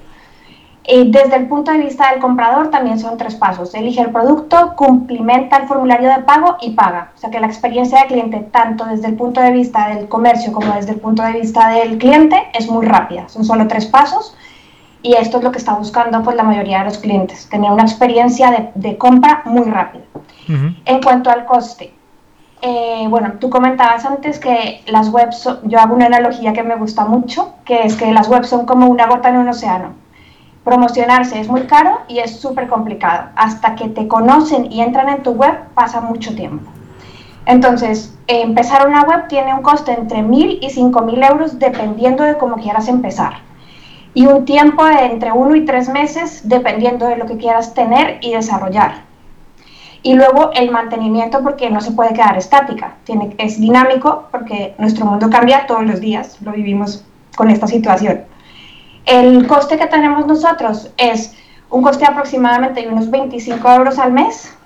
Eh, 0.87 1.05
desde 1.07 1.35
el 1.37 1.47
punto 1.47 1.71
de 1.71 1.79
vista 1.79 2.11
del 2.11 2.19
comprador 2.19 2.69
también 2.69 2.99
son 2.99 3.17
tres 3.17 3.35
pasos. 3.35 3.73
Elige 3.73 4.01
el 4.01 4.11
producto, 4.11 4.75
cumplimenta 4.75 5.57
el 5.57 5.67
formulario 5.67 6.09
de 6.09 6.19
pago 6.19 6.57
y 6.61 6.71
paga. 6.71 7.11
O 7.15 7.17
sea 7.17 7.31
que 7.31 7.39
la 7.39 7.47
experiencia 7.47 7.99
del 7.99 8.07
cliente, 8.07 8.47
tanto 8.51 8.85
desde 8.85 9.07
el 9.07 9.15
punto 9.15 9.41
de 9.41 9.51
vista 9.51 9.89
del 9.89 10.07
comercio 10.07 10.51
como 10.51 10.73
desde 10.73 10.91
el 10.91 10.99
punto 10.99 11.23
de 11.23 11.33
vista 11.33 11.69
del 11.69 11.97
cliente, 11.97 12.49
es 12.53 12.69
muy 12.69 12.85
rápida. 12.85 13.27
Son 13.29 13.43
solo 13.43 13.67
tres 13.67 13.87
pasos 13.87 14.37
y 15.01 15.15
esto 15.15 15.39
es 15.39 15.43
lo 15.43 15.51
que 15.51 15.57
está 15.57 15.73
buscando 15.73 16.21
pues, 16.21 16.35
la 16.35 16.43
mayoría 16.43 16.79
de 16.79 16.85
los 16.85 16.99
clientes, 16.99 17.49
tener 17.49 17.71
una 17.71 17.83
experiencia 17.83 18.71
de, 18.75 18.97
compra 18.97 19.41
muy 19.45 19.65
rápida. 19.65 20.03
En 20.85 21.01
cuanto 21.01 21.31
al 21.31 21.45
coste, 21.45 21.93
eh, 22.61 23.07
bueno, 23.09 23.33
tú 23.39 23.49
comentabas 23.49 24.05
antes 24.05 24.37
que 24.39 24.83
las 24.87 25.09
webs, 25.09 25.49
yo 25.63 25.79
hago 25.79 25.95
una 25.95 26.05
analogía 26.05 26.53
que 26.53 26.61
me 26.61 26.75
gusta 26.75 27.05
mucho, 27.05 27.53
que 27.65 27.83
es 27.83 27.95
que 27.95 28.11
las 28.11 28.27
webs 28.29 28.49
son 28.49 28.67
como 28.67 28.87
una 28.87 29.07
gota 29.07 29.29
en 29.29 29.37
un 29.37 29.49
océano 29.49 30.04
Promocionarse 30.65 31.39
es 31.39 31.47
muy 31.47 31.61
caro 31.67 32.01
y 32.07 32.17
es 32.17 32.39
súper 32.39 32.67
complicado. 32.67 33.29
Hasta 33.35 33.75
que 33.75 33.87
te 33.87 34.07
conocen 34.07 34.71
y 34.71 34.81
entran 34.81 35.09
en 35.09 35.21
tu 35.21 35.31
web 35.33 35.55
pasa 35.75 36.01
mucho 36.01 36.35
tiempo. 36.35 36.69
Entonces, 37.45 38.17
empezar 38.25 38.87
una 38.87 39.03
web 39.03 39.27
tiene 39.27 39.53
un 39.53 39.61
coste 39.61 39.93
entre 39.93 40.23
1.000 40.23 40.57
y 40.61 40.67
5.000 40.69 41.31
euros 41.31 41.59
dependiendo 41.59 42.23
de 42.23 42.37
cómo 42.37 42.55
quieras 42.55 42.87
empezar. 42.87 43.33
Y 44.15 44.25
un 44.25 44.45
tiempo 44.45 44.83
de 44.83 45.05
entre 45.05 45.31
1 45.31 45.55
y 45.55 45.65
3 45.65 45.89
meses 45.89 46.41
dependiendo 46.49 47.05
de 47.05 47.17
lo 47.17 47.27
que 47.27 47.37
quieras 47.37 47.75
tener 47.75 48.17
y 48.21 48.31
desarrollar. 48.31 49.03
Y 50.01 50.15
luego 50.15 50.49
el 50.53 50.71
mantenimiento 50.71 51.43
porque 51.43 51.69
no 51.69 51.79
se 51.79 51.91
puede 51.91 52.13
quedar 52.13 52.37
estática, 52.37 52.95
tiene, 53.03 53.35
es 53.37 53.59
dinámico 53.59 54.29
porque 54.31 54.73
nuestro 54.79 55.05
mundo 55.05 55.29
cambia 55.29 55.67
todos 55.67 55.85
los 55.85 55.99
días, 55.99 56.41
lo 56.41 56.53
vivimos 56.53 57.05
con 57.35 57.51
esta 57.51 57.67
situación. 57.67 58.21
El 59.05 59.45
coste 59.45 59.77
que 59.77 59.85
tenemos 59.85 60.25
nosotros 60.25 60.91
es 60.97 61.37
un 61.69 61.83
coste 61.83 62.05
aproximadamente 62.05 62.81
de 62.81 62.87
unos 62.87 63.11
25 63.11 63.69
euros 63.69 63.99
al 63.99 64.11
mes, 64.11 64.57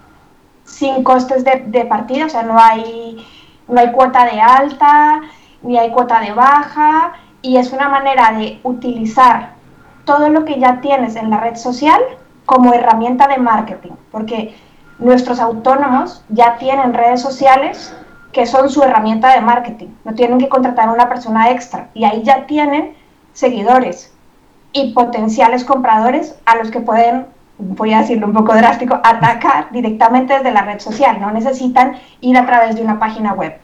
sin 0.64 1.04
costes 1.04 1.44
de, 1.44 1.66
de 1.68 1.84
partida, 1.84 2.26
o 2.26 2.30
sea, 2.30 2.44
no 2.44 2.58
hay, 2.58 3.26
no 3.68 3.82
hay 3.82 3.92
cuota 3.92 4.24
de 4.24 4.40
alta, 4.40 5.20
ni 5.62 5.78
hay 5.78 5.92
cuota 5.92 6.22
de 6.22 6.32
baja, 6.32 7.14
y 7.42 7.58
es 7.58 7.74
una 7.74 7.90
manera 7.90 8.32
de 8.32 8.62
utilizar 8.64 9.56
todo 10.06 10.30
lo 10.30 10.46
que 10.46 10.58
ya 10.58 10.80
tienes 10.80 11.18
en 11.18 11.30
la 11.30 11.42
red 11.42 11.56
social 11.56 12.00
como 12.46 12.74
herramienta 12.74 13.28
de 13.28 13.40
marketing, 13.40 13.92
porque 14.10 14.56
nuestros 15.00 15.42
autónomos 15.42 16.24
ya 16.30 16.58
tienen 16.58 16.94
redes 16.94 17.22
sociales 17.22 17.94
que 18.32 18.46
son 18.46 18.70
su 18.70 18.84
herramienta 18.84 19.34
de 19.34 19.42
marketing, 19.42 19.88
no 20.06 20.14
tienen 20.14 20.38
que 20.38 20.48
contratar 20.48 20.88
a 20.88 20.94
una 20.94 21.10
persona 21.10 21.52
extra 21.52 21.90
y 21.94 22.06
ahí 22.06 22.24
ya 22.24 22.46
tienen 22.46 22.96
seguidores 23.34 24.14
y 24.74 24.94
potenciales 24.94 25.64
compradores 25.64 26.36
a 26.46 26.56
los 26.56 26.72
que 26.72 26.80
pueden, 26.80 27.28
voy 27.58 27.94
a 27.94 28.02
decirlo 28.02 28.28
un 28.28 28.34
poco 28.34 28.54
drástico, 28.54 29.00
atacar 29.04 29.72
directamente 29.72 30.34
desde 30.34 30.52
la 30.52 30.62
red 30.62 30.80
social, 30.80 31.20
no 31.20 31.32
necesitan 31.32 31.96
ir 32.22 32.38
a 32.38 32.46
través 32.46 32.76
de 32.76 32.84
una 32.84 33.00
página 33.00 33.34
web. 33.34 33.58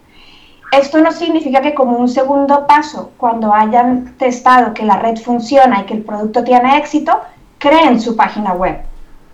Esto 0.72 1.00
no 1.00 1.12
significa 1.12 1.62
que 1.62 1.74
como 1.74 1.98
un 1.98 2.10
segundo 2.10 2.68
paso, 2.68 3.12
cuando 3.18 3.54
hayan 3.54 4.16
testado 4.18 4.74
que 4.74 4.84
la 4.84 4.98
red 4.98 5.18
funciona 5.18 5.82
y 5.82 5.86
que 5.86 5.94
el 5.94 6.04
producto 6.04 6.44
tiene 6.44 6.78
éxito, 6.78 7.20
creen 7.60 8.02
su 8.02 8.16
página 8.16 8.54
web 8.54 8.80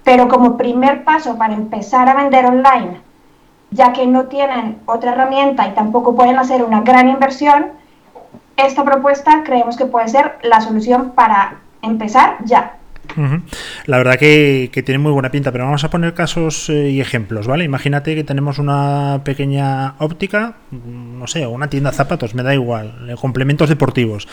pero 0.03 0.27
como 0.27 0.57
primer 0.57 1.03
paso 1.03 1.37
para 1.37 1.53
empezar 1.53 2.09
a 2.09 2.15
vender 2.15 2.45
online, 2.45 3.01
ya 3.69 3.93
que 3.93 4.07
no 4.07 4.25
tienen 4.25 4.79
otra 4.85 5.11
herramienta 5.11 5.67
y 5.67 5.71
tampoco 5.71 6.15
pueden 6.15 6.37
hacer 6.37 6.63
una 6.63 6.81
gran 6.81 7.07
inversión, 7.09 7.67
esta 8.65 8.83
propuesta 8.83 9.43
creemos 9.43 9.77
que 9.77 9.85
puede 9.85 10.07
ser 10.07 10.33
la 10.43 10.61
solución 10.61 11.11
para 11.11 11.57
empezar 11.81 12.37
ya. 12.45 12.77
La 13.85 13.97
verdad 13.97 14.17
que, 14.17 14.69
tiene 14.85 14.99
muy 14.99 15.11
buena 15.11 15.31
pinta, 15.31 15.51
pero 15.51 15.65
vamos 15.65 15.83
a 15.83 15.89
poner 15.89 16.13
casos 16.13 16.69
eh, 16.69 16.89
y 16.91 17.01
ejemplos, 17.01 17.47
¿vale? 17.47 17.63
Imagínate 17.63 18.15
que 18.15 18.23
tenemos 18.23 18.57
una 18.59 19.21
pequeña 19.23 19.95
óptica, 19.99 20.55
no 20.71 21.27
sé, 21.27 21.45
una 21.45 21.67
tienda 21.67 21.91
de 21.91 21.97
zapatos, 21.97 22.35
me 22.35 22.43
da 22.43 22.53
igual, 22.53 23.09
eh, 23.09 23.15
complementos 23.19 23.69
deportivos. 23.69 24.27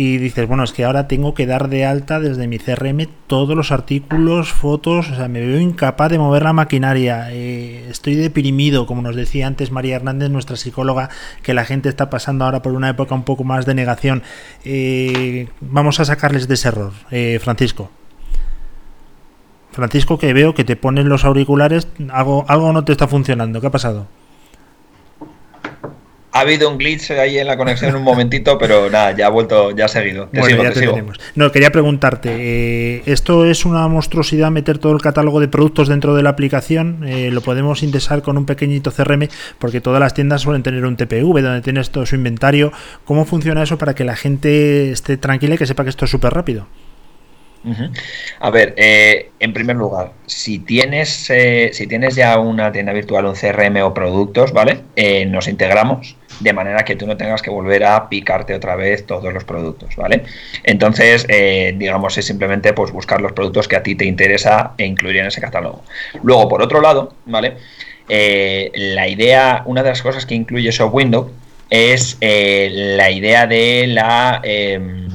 Y 0.00 0.16
dices, 0.16 0.48
bueno, 0.48 0.64
es 0.64 0.72
que 0.72 0.86
ahora 0.86 1.08
tengo 1.08 1.34
que 1.34 1.44
dar 1.44 1.68
de 1.68 1.84
alta 1.84 2.20
desde 2.20 2.48
mi 2.48 2.58
CRM 2.58 3.06
todos 3.26 3.54
los 3.54 3.70
artículos, 3.70 4.50
fotos, 4.50 5.10
o 5.10 5.14
sea, 5.14 5.28
me 5.28 5.44
veo 5.44 5.60
incapaz 5.60 6.10
de 6.10 6.18
mover 6.18 6.42
la 6.42 6.54
maquinaria, 6.54 7.26
eh, 7.32 7.86
estoy 7.90 8.14
deprimido, 8.14 8.86
como 8.86 9.02
nos 9.02 9.14
decía 9.14 9.46
antes 9.46 9.70
María 9.70 9.96
Hernández, 9.96 10.30
nuestra 10.30 10.56
psicóloga, 10.56 11.10
que 11.42 11.52
la 11.52 11.66
gente 11.66 11.90
está 11.90 12.08
pasando 12.08 12.46
ahora 12.46 12.62
por 12.62 12.72
una 12.72 12.88
época 12.88 13.14
un 13.14 13.24
poco 13.24 13.44
más 13.44 13.66
de 13.66 13.74
negación. 13.74 14.22
vamos 15.60 16.00
a 16.00 16.06
sacarles 16.06 16.48
de 16.48 16.54
ese 16.54 16.68
error, 16.68 16.92
Francisco. 17.40 17.90
Francisco, 19.72 20.18
que 20.18 20.32
veo 20.32 20.54
que 20.54 20.64
te 20.64 20.76
ponen 20.76 21.10
los 21.10 21.26
auriculares, 21.26 21.88
algo, 22.10 22.46
algo 22.48 22.72
no 22.72 22.86
te 22.86 22.92
está 22.92 23.06
funcionando. 23.06 23.60
¿Qué 23.60 23.66
ha 23.66 23.70
pasado? 23.70 24.06
Ha 26.40 26.42
habido 26.42 26.70
un 26.70 26.78
glitch 26.78 27.10
ahí 27.10 27.36
en 27.36 27.46
la 27.46 27.58
conexión 27.58 27.94
un 27.94 28.02
momentito, 28.02 28.56
pero 28.56 28.88
nada, 28.88 29.14
ya 29.14 29.26
ha 29.26 29.28
vuelto, 29.28 29.76
ya 29.76 29.84
ha 29.84 29.88
seguido. 29.88 30.30
bueno, 30.32 30.62
ya 30.62 30.72
te, 30.72 30.80
tenemos. 30.80 31.20
No, 31.34 31.52
quería 31.52 31.70
preguntarte, 31.70 32.30
eh, 32.30 33.02
¿esto 33.04 33.44
es 33.44 33.66
una 33.66 33.86
monstruosidad 33.88 34.50
meter 34.50 34.78
todo 34.78 34.94
el 34.94 35.02
catálogo 35.02 35.38
de 35.40 35.48
productos 35.48 35.86
dentro 35.88 36.14
de 36.14 36.22
la 36.22 36.30
aplicación? 36.30 37.06
Eh, 37.06 37.30
¿Lo 37.30 37.42
podemos 37.42 37.82
indexar 37.82 38.22
con 38.22 38.38
un 38.38 38.46
pequeñito 38.46 38.90
CRM? 38.90 39.28
Porque 39.58 39.82
todas 39.82 40.00
las 40.00 40.14
tiendas 40.14 40.40
suelen 40.40 40.62
tener 40.62 40.86
un 40.86 40.96
TPV 40.96 41.42
donde 41.42 41.60
tienes 41.60 41.90
todo 41.90 42.06
su 42.06 42.14
inventario. 42.14 42.72
¿Cómo 43.04 43.26
funciona 43.26 43.62
eso 43.62 43.76
para 43.76 43.94
que 43.94 44.04
la 44.04 44.16
gente 44.16 44.92
esté 44.92 45.18
tranquila 45.18 45.56
y 45.56 45.58
que 45.58 45.66
sepa 45.66 45.84
que 45.84 45.90
esto 45.90 46.06
es 46.06 46.10
súper 46.10 46.32
rápido? 46.32 46.66
A 48.38 48.50
ver, 48.50 48.74
eh, 48.78 49.32
en 49.38 49.52
primer 49.52 49.76
lugar, 49.76 50.12
si 50.26 50.60
tienes, 50.60 51.28
eh, 51.28 51.70
si 51.72 51.86
tienes 51.86 52.14
ya 52.16 52.38
una 52.38 52.72
tienda 52.72 52.92
virtual, 52.92 53.26
un 53.26 53.34
CRM 53.34 53.82
o 53.82 53.92
productos, 53.92 54.52
¿vale? 54.52 54.80
Eh, 54.96 55.26
nos 55.26 55.46
integramos 55.46 56.16
de 56.40 56.52
manera 56.52 56.84
que 56.84 56.96
tú 56.96 57.06
no 57.06 57.16
tengas 57.16 57.42
que 57.42 57.50
volver 57.50 57.84
a 57.84 58.08
picarte 58.08 58.54
otra 58.54 58.74
vez 58.76 59.06
todos 59.06 59.32
los 59.32 59.44
productos, 59.44 59.94
¿vale? 59.96 60.24
Entonces, 60.64 61.26
digamos, 61.28 62.16
es 62.18 62.24
simplemente 62.24 62.72
pues, 62.72 62.90
buscar 62.92 63.20
los 63.20 63.32
productos 63.32 63.68
que 63.68 63.76
a 63.76 63.82
ti 63.82 63.94
te 63.94 64.04
interesa 64.04 64.72
e 64.78 64.86
incluir 64.86 65.18
en 65.18 65.26
ese 65.26 65.40
catálogo. 65.40 65.82
Luego, 66.22 66.48
por 66.48 66.62
otro 66.62 66.80
lado, 66.80 67.14
¿vale? 67.26 67.56
la 68.08 69.06
idea, 69.06 69.62
una 69.66 69.84
de 69.84 69.90
las 69.90 70.02
cosas 70.02 70.26
que 70.26 70.34
incluye 70.34 70.72
ShopWindow 70.72 71.30
es 71.70 72.16
la 72.20 73.10
idea 73.10 73.46
de 73.46 73.86
la 73.86 74.40
em, 74.42 75.09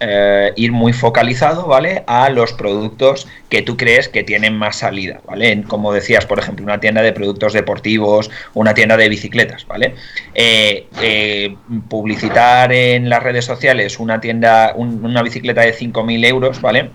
eh, 0.00 0.52
ir 0.56 0.72
muy 0.72 0.92
focalizado, 0.92 1.66
¿vale? 1.66 2.04
A 2.06 2.28
los 2.28 2.52
productos 2.52 3.26
que 3.48 3.62
tú 3.62 3.76
crees 3.76 4.08
que 4.08 4.22
tienen 4.22 4.54
más 4.56 4.76
salida, 4.76 5.20
¿vale? 5.26 5.64
Como 5.66 5.92
decías, 5.92 6.26
por 6.26 6.38
ejemplo, 6.38 6.64
una 6.64 6.80
tienda 6.80 7.02
de 7.02 7.12
productos 7.12 7.52
deportivos, 7.52 8.30
una 8.54 8.74
tienda 8.74 8.96
de 8.96 9.08
bicicletas, 9.08 9.66
¿vale? 9.66 9.94
Eh, 10.34 10.86
eh, 11.00 11.56
publicitar 11.88 12.72
en 12.72 13.08
las 13.08 13.22
redes 13.22 13.44
sociales 13.44 13.98
una 13.98 14.20
tienda, 14.20 14.74
una 14.76 15.22
bicicleta 15.22 15.62
de 15.62 15.74
5.000 15.74 16.26
euros, 16.26 16.60
¿vale? 16.60 16.90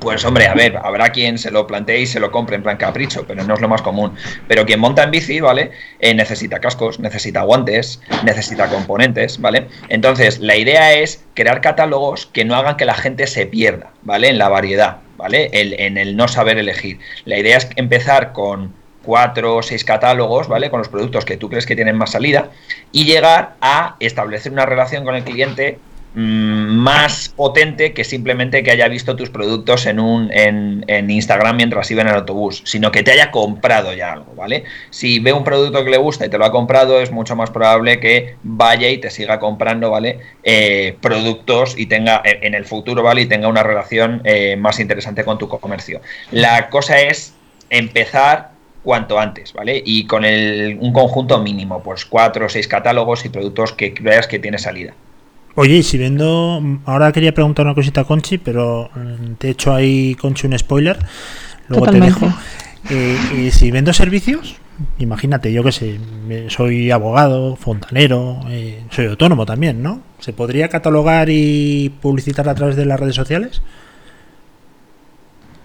Pues 0.00 0.24
hombre, 0.24 0.46
a 0.46 0.54
ver, 0.54 0.78
habrá 0.82 1.10
quien 1.10 1.36
se 1.36 1.50
lo 1.50 1.66
plantee 1.66 2.00
y 2.00 2.06
se 2.06 2.20
lo 2.20 2.30
compre 2.30 2.56
en 2.56 2.62
plan 2.62 2.78
capricho, 2.78 3.26
pero 3.26 3.44
no 3.44 3.54
es 3.54 3.60
lo 3.60 3.68
más 3.68 3.82
común. 3.82 4.16
Pero 4.48 4.64
quien 4.64 4.80
monta 4.80 5.02
en 5.02 5.10
bici, 5.10 5.40
¿vale? 5.40 5.72
Eh, 5.98 6.14
necesita 6.14 6.58
cascos, 6.58 6.98
necesita 7.00 7.42
guantes, 7.42 8.00
necesita 8.24 8.68
componentes, 8.68 9.40
¿vale? 9.40 9.68
Entonces, 9.90 10.38
la 10.38 10.56
idea 10.56 10.94
es 10.94 11.24
crear 11.34 11.60
catálogos 11.60 12.26
que 12.26 12.46
no 12.46 12.56
hagan 12.56 12.78
que 12.78 12.86
la 12.86 12.94
gente 12.94 13.26
se 13.26 13.46
pierda, 13.46 13.90
¿vale? 14.02 14.28
En 14.28 14.38
la 14.38 14.48
variedad, 14.48 14.98
¿vale? 15.18 15.50
en 15.52 15.98
el 15.98 16.16
no 16.16 16.28
saber 16.28 16.56
elegir. 16.56 16.98
La 17.26 17.38
idea 17.38 17.58
es 17.58 17.68
empezar 17.76 18.32
con 18.32 18.72
cuatro 19.02 19.56
o 19.56 19.62
seis 19.62 19.84
catálogos, 19.84 20.48
¿vale? 20.48 20.70
Con 20.70 20.78
los 20.78 20.88
productos 20.88 21.24
que 21.24 21.36
tú 21.36 21.48
crees 21.48 21.66
que 21.66 21.76
tienen 21.76 21.96
más 21.96 22.10
salida 22.10 22.50
y 22.92 23.04
llegar 23.04 23.54
a 23.60 23.96
establecer 24.00 24.52
una 24.52 24.66
relación 24.66 25.04
con 25.04 25.14
el 25.14 25.24
cliente 25.24 25.78
más 26.14 27.28
potente 27.28 27.92
que 27.92 28.02
simplemente 28.02 28.64
que 28.64 28.72
haya 28.72 28.88
visto 28.88 29.14
tus 29.14 29.30
productos 29.30 29.86
en 29.86 30.00
un 30.00 30.30
en, 30.32 31.10
Instagram 31.10 31.56
mientras 31.56 31.90
iba 31.90 32.02
en 32.02 32.08
el 32.08 32.14
autobús, 32.14 32.62
sino 32.64 32.90
que 32.90 33.02
te 33.02 33.12
haya 33.12 33.30
comprado 33.30 33.94
ya 33.94 34.12
algo, 34.12 34.34
¿vale? 34.34 34.64
Si 34.90 35.20
ve 35.20 35.32
un 35.32 35.44
producto 35.44 35.84
que 35.84 35.90
le 35.90 35.96
gusta 35.98 36.26
y 36.26 36.28
te 36.28 36.38
lo 36.38 36.44
ha 36.44 36.52
comprado, 36.52 37.00
es 37.00 37.12
mucho 37.12 37.36
más 37.36 37.50
probable 37.50 38.00
que 38.00 38.36
vaya 38.42 38.88
y 38.88 38.98
te 38.98 39.10
siga 39.10 39.38
comprando, 39.38 39.90
¿vale? 39.90 40.18
Eh, 40.42 40.96
productos 41.00 41.78
y 41.78 41.86
tenga 41.86 42.22
en 42.24 42.54
el 42.54 42.64
futuro, 42.64 43.02
¿vale? 43.02 43.22
Y 43.22 43.26
tenga 43.26 43.48
una 43.48 43.62
relación 43.62 44.20
eh, 44.24 44.56
más 44.56 44.80
interesante 44.80 45.24
con 45.24 45.38
tu 45.38 45.48
comercio. 45.48 46.00
La 46.32 46.70
cosa 46.70 47.00
es 47.00 47.34
empezar 47.70 48.50
cuanto 48.82 49.18
antes, 49.18 49.52
¿vale? 49.52 49.80
Y 49.84 50.06
con 50.06 50.24
el, 50.24 50.78
un 50.80 50.92
conjunto 50.92 51.40
mínimo, 51.40 51.82
pues 51.82 52.04
cuatro 52.04 52.46
o 52.46 52.48
seis 52.48 52.66
catálogos 52.66 53.24
y 53.24 53.28
productos 53.28 53.72
que 53.72 53.94
veas 54.00 54.26
que 54.26 54.38
tiene 54.38 54.58
salida. 54.58 54.94
Oye, 55.56 55.78
y 55.78 55.82
si 55.82 55.98
vendo, 55.98 56.62
ahora 56.84 57.12
quería 57.12 57.34
preguntar 57.34 57.66
una 57.66 57.74
cosita 57.74 58.02
a 58.02 58.04
Conchi, 58.04 58.38
pero 58.38 58.90
mm, 58.94 59.34
te 59.34 59.48
he 59.48 59.50
hecho 59.50 59.74
ahí, 59.74 60.14
Conchi, 60.14 60.46
un 60.46 60.58
spoiler, 60.58 60.98
luego 61.68 61.86
te 61.86 62.00
dejo. 62.00 62.32
Eh, 62.88 63.16
y 63.38 63.50
si 63.50 63.70
vendo 63.70 63.92
servicios, 63.92 64.56
imagínate, 64.98 65.52
yo 65.52 65.62
que 65.62 65.72
sé, 65.72 65.98
soy 66.48 66.90
abogado, 66.90 67.56
fontanero, 67.56 68.40
eh, 68.48 68.82
soy 68.90 69.06
autónomo 69.06 69.44
también, 69.44 69.82
¿no? 69.82 70.00
¿Se 70.18 70.32
podría 70.32 70.68
catalogar 70.68 71.28
y 71.30 71.92
publicitar 72.00 72.48
a 72.48 72.54
través 72.54 72.76
de 72.76 72.86
las 72.86 72.98
redes 72.98 73.16
sociales? 73.16 73.60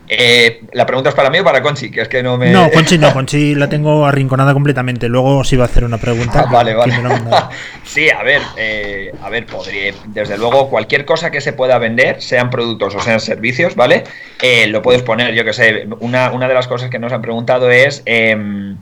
Eh, 0.08 0.62
la 0.74 0.86
pregunta 0.86 1.10
es 1.10 1.16
para 1.16 1.30
mí 1.30 1.40
o 1.40 1.44
para 1.44 1.62
Conchi, 1.62 1.90
que 1.90 2.02
es 2.02 2.08
que 2.08 2.22
no 2.22 2.38
me. 2.38 2.52
No, 2.52 2.70
Conchi 2.70 2.98
no, 2.98 3.14
Conchi 3.14 3.56
la 3.56 3.70
tengo 3.70 4.06
arrinconada 4.06 4.54
completamente. 4.54 5.08
Luego 5.10 5.44
sí 5.44 5.56
va 5.56 5.64
a 5.64 5.68
hacer 5.68 5.84
una 5.84 5.98
pregunta. 5.98 6.46
Ah, 6.48 6.52
vale, 6.52 6.74
vale. 6.74 6.96
sí, 7.84 8.10
a 8.10 8.24
ver, 8.24 8.42
eh, 8.58 9.14
a 9.22 9.30
ver, 9.30 9.46
podría. 9.46 9.94
Desde 10.08 10.38
luego, 10.38 10.70
cualquier 10.70 11.06
cosa 11.06 11.32
que 11.32 11.42
se 11.42 11.54
pueda 11.54 11.78
vender, 11.78 12.22
sean 12.22 12.50
productos 12.50 12.96
o 12.96 13.00
sean 13.00 13.20
servicios, 13.20 13.76
¿vale? 13.76 14.04
Eh, 14.42 14.68
lo 14.68 14.82
puedes 14.82 15.02
poner, 15.02 15.34
yo 15.34 15.44
que 15.44 15.54
sé. 15.54 15.88
Una, 16.00 16.32
una 16.32 16.48
de 16.48 16.54
las 16.54 16.68
cosas 16.68 16.90
que 16.90 17.00
nos 17.00 17.12
han 17.12 17.22
preguntado 17.22 17.72
es. 17.72 18.04
Em, 18.06 18.78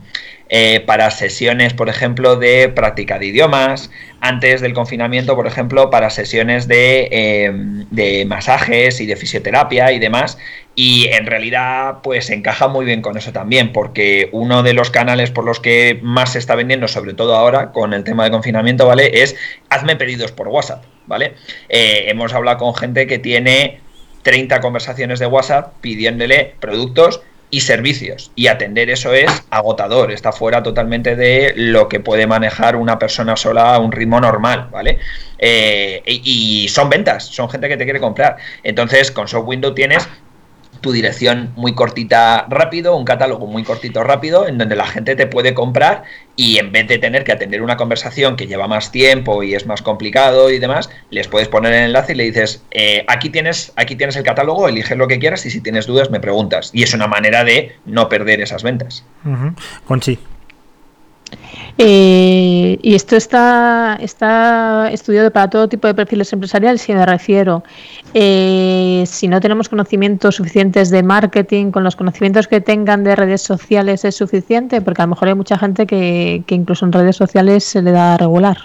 eh, 0.50 0.80
para 0.80 1.10
sesiones, 1.10 1.72
por 1.72 1.88
ejemplo, 1.88 2.36
de 2.36 2.68
práctica 2.68 3.18
de 3.18 3.26
idiomas, 3.26 3.90
antes 4.24 4.62
del 4.62 4.72
confinamiento, 4.72 5.36
por 5.36 5.46
ejemplo, 5.46 5.90
para 5.90 6.08
sesiones 6.08 6.66
de, 6.66 7.08
em, 7.10 7.86
de, 7.90 8.24
masajes 8.24 8.98
y 9.02 9.06
de 9.06 9.16
fisioterapia 9.16 9.92
y 9.92 9.98
demás. 9.98 10.38
Y 10.74 11.08
en 11.08 11.26
realidad, 11.26 11.98
pues 12.02 12.30
encaja 12.30 12.66
muy 12.66 12.86
bien 12.86 13.02
con 13.02 13.18
eso 13.18 13.32
también, 13.32 13.70
porque 13.72 14.30
uno 14.32 14.62
de 14.62 14.72
los 14.72 14.90
canales 14.90 15.30
por 15.30 15.44
los 15.44 15.60
que 15.60 16.00
más 16.02 16.32
se 16.32 16.38
está 16.38 16.54
vendiendo, 16.54 16.88
sobre 16.88 17.12
todo 17.12 17.36
ahora 17.36 17.70
con 17.72 17.92
el 17.92 18.02
tema 18.02 18.24
de 18.24 18.30
confinamiento, 18.30 18.86
¿vale? 18.86 19.22
Es 19.22 19.36
hazme 19.68 19.94
pedidos 19.96 20.32
por 20.32 20.48
WhatsApp, 20.48 20.82
¿vale? 21.06 21.34
Eh, 21.68 22.06
hemos 22.08 22.32
hablado 22.32 22.56
con 22.56 22.74
gente 22.74 23.06
que 23.06 23.18
tiene 23.18 23.80
30 24.22 24.60
conversaciones 24.60 25.18
de 25.18 25.26
WhatsApp 25.26 25.74
pidiéndole 25.82 26.54
productos 26.60 27.20
y 27.50 27.60
servicios. 27.60 28.30
Y 28.34 28.48
atender 28.48 28.90
eso 28.90 29.12
es 29.12 29.30
agotador, 29.50 30.10
está 30.10 30.32
fuera 30.32 30.62
totalmente 30.62 31.16
de 31.16 31.52
lo 31.56 31.88
que 31.88 32.00
puede 32.00 32.26
manejar 32.26 32.76
una 32.76 32.98
persona 32.98 33.36
sola 33.36 33.74
a 33.74 33.78
un 33.78 33.92
ritmo 33.92 34.20
normal, 34.20 34.68
¿vale? 34.70 34.98
Eh, 35.38 36.02
y, 36.06 36.64
y, 36.64 36.68
son 36.68 36.88
ventas, 36.88 37.24
son 37.26 37.48
gente 37.48 37.68
que 37.68 37.76
te 37.76 37.84
quiere 37.84 38.00
comprar. 38.00 38.36
Entonces, 38.62 39.10
con 39.10 39.26
Shop 39.26 39.46
Window 39.46 39.74
tienes 39.74 40.08
tu 40.80 40.92
dirección 40.92 41.50
muy 41.56 41.74
cortita 41.74 42.46
rápido, 42.50 42.94
un 42.94 43.06
catálogo 43.06 43.46
muy 43.46 43.64
cortito 43.64 44.04
rápido, 44.04 44.46
en 44.46 44.58
donde 44.58 44.76
la 44.76 44.86
gente 44.86 45.16
te 45.16 45.26
puede 45.26 45.54
comprar 45.54 46.02
y 46.36 46.58
en 46.58 46.72
vez 46.72 46.88
de 46.88 46.98
tener 46.98 47.24
que 47.24 47.32
atender 47.32 47.62
una 47.62 47.76
conversación 47.76 48.36
que 48.36 48.46
lleva 48.46 48.66
más 48.66 48.90
tiempo 48.90 49.42
y 49.42 49.54
es 49.54 49.66
más 49.66 49.82
complicado 49.82 50.50
y 50.50 50.58
demás, 50.58 50.90
les 51.10 51.28
puedes 51.28 51.48
poner 51.48 51.72
el 51.72 51.84
enlace 51.84 52.12
y 52.12 52.16
le 52.16 52.24
dices, 52.24 52.62
eh, 52.70 53.04
aquí, 53.08 53.30
tienes, 53.30 53.72
aquí 53.76 53.96
tienes 53.96 54.16
el 54.16 54.24
catálogo, 54.24 54.68
eliges 54.68 54.96
lo 54.96 55.06
que 55.08 55.18
quieras 55.18 55.46
y 55.46 55.50
si 55.50 55.60
tienes 55.60 55.86
dudas 55.86 56.10
me 56.10 56.20
preguntas. 56.20 56.70
Y 56.72 56.82
es 56.82 56.94
una 56.94 57.06
manera 57.06 57.44
de 57.44 57.76
no 57.84 58.08
perder 58.08 58.40
esas 58.40 58.62
ventas. 58.62 59.04
Conchi. 59.86 60.18
Eh, 61.76 62.78
y 62.82 62.94
esto 62.94 63.16
está, 63.16 63.98
está 64.00 64.90
estudiado 64.92 65.32
para 65.32 65.50
todo 65.50 65.68
tipo 65.68 65.88
de 65.88 65.94
perfiles 65.94 66.32
empresariales, 66.32 66.82
si 66.82 66.94
me 66.94 67.04
refiero. 67.04 67.64
Eh, 68.14 69.02
si 69.06 69.26
no 69.26 69.40
tenemos 69.40 69.68
conocimientos 69.68 70.36
suficientes 70.36 70.90
de 70.90 71.02
marketing, 71.02 71.72
con 71.72 71.82
los 71.82 71.96
conocimientos 71.96 72.46
que 72.46 72.60
tengan 72.60 73.02
de 73.02 73.16
redes 73.16 73.42
sociales 73.42 74.04
es 74.04 74.14
suficiente, 74.14 74.80
porque 74.80 75.02
a 75.02 75.06
lo 75.06 75.10
mejor 75.10 75.28
hay 75.28 75.34
mucha 75.34 75.58
gente 75.58 75.86
que, 75.86 76.44
incluso 76.48 76.84
en 76.84 76.92
redes 76.92 77.16
sociales 77.16 77.64
se 77.64 77.82
le 77.82 77.90
da 77.90 78.16
regular. 78.16 78.56